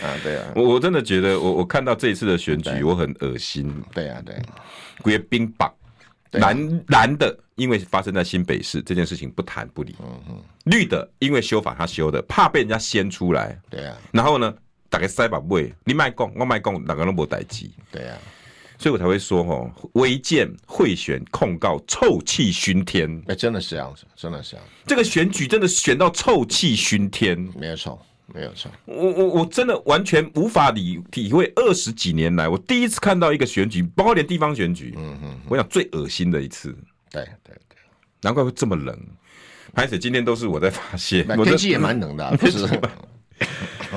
[0.00, 3.70] 啊，对啊，我我真的觉得我我看到这一次的选举我很恶心。
[3.92, 4.34] 对啊，对。
[5.02, 5.72] 归兵榜
[6.32, 9.96] 蓝蓝的，因为发生在新北市这件事情不谈不理。
[10.00, 10.42] 嗯嗯。
[10.64, 13.58] 绿的，因为修法他修的，怕被人家掀出来。
[13.68, 13.96] 对啊。
[14.12, 14.54] 然后呢？
[14.92, 17.70] 大概塞把位，你卖讲，我卖讲，哪个都无代志。
[17.92, 18.18] 对啊，
[18.76, 23.08] 所以我才会说吼，违建、贿选、控告，臭气熏天。
[23.20, 24.66] 哎、欸，真的是这样子，真的是这样。
[24.88, 28.70] 这个选举真的选到臭气熏天，没有错，没有错。
[28.84, 36.70] 我我我真的完全无法理体会，二十几年来，我第一次看到一个选举，包括连地方选举，嗯哼，我想最恶心的一次。
[37.10, 37.76] 对对对，
[38.22, 38.96] 难怪会这么冷。
[39.74, 42.66] 而且今天都是我在发泄，天气也蛮冷的、啊， 不是。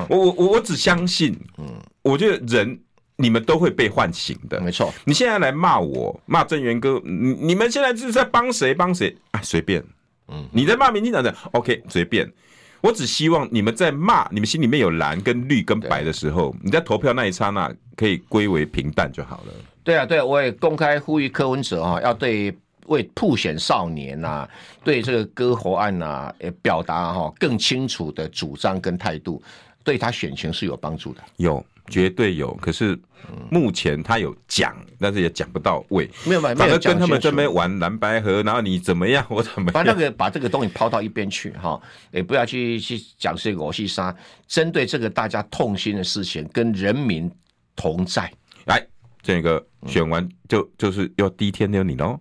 [0.08, 1.66] 我我我我只相信，嗯，
[2.02, 2.78] 我觉得人
[3.16, 4.92] 你们都会被唤醒的，没错。
[5.04, 9.16] 你现在来骂我，骂郑元哥，你你们现在是在帮谁帮谁？
[9.32, 9.84] 啊，随便，
[10.28, 12.32] 嗯，你在骂民进党的，OK，随便。
[12.84, 19.52] 我只希望你们在骂，你们心里面有蓝跟绿跟白的时候，你在投票那一刹那可以归为平淡就好了。
[19.82, 22.54] 对啊，对啊，我也公开呼吁柯文哲哈，要对。
[22.88, 24.50] 为曝险少年呐、啊，
[24.84, 29.42] 对这个割喉案呐、啊，也表达哈更清楚的主张跟态度，
[29.82, 31.22] 对他选情是有帮助的。
[31.38, 32.52] 有，绝对有。
[32.54, 32.98] 可是
[33.50, 36.10] 目前他有讲，但是也讲不到位。
[36.26, 39.72] 没有嘛，反正跟他们这边玩蓝白河，然后你怎么样，我怎么样。
[39.72, 41.80] 把那个把这个东西抛到一边去哈，
[42.10, 44.14] 也不要去去讲这个我去杀。
[44.46, 47.30] 针对这个大家痛心的事情，跟人民
[47.76, 48.30] 同在。
[48.66, 48.84] 来，
[49.22, 52.12] 这个选完就就是要第一天的你喽。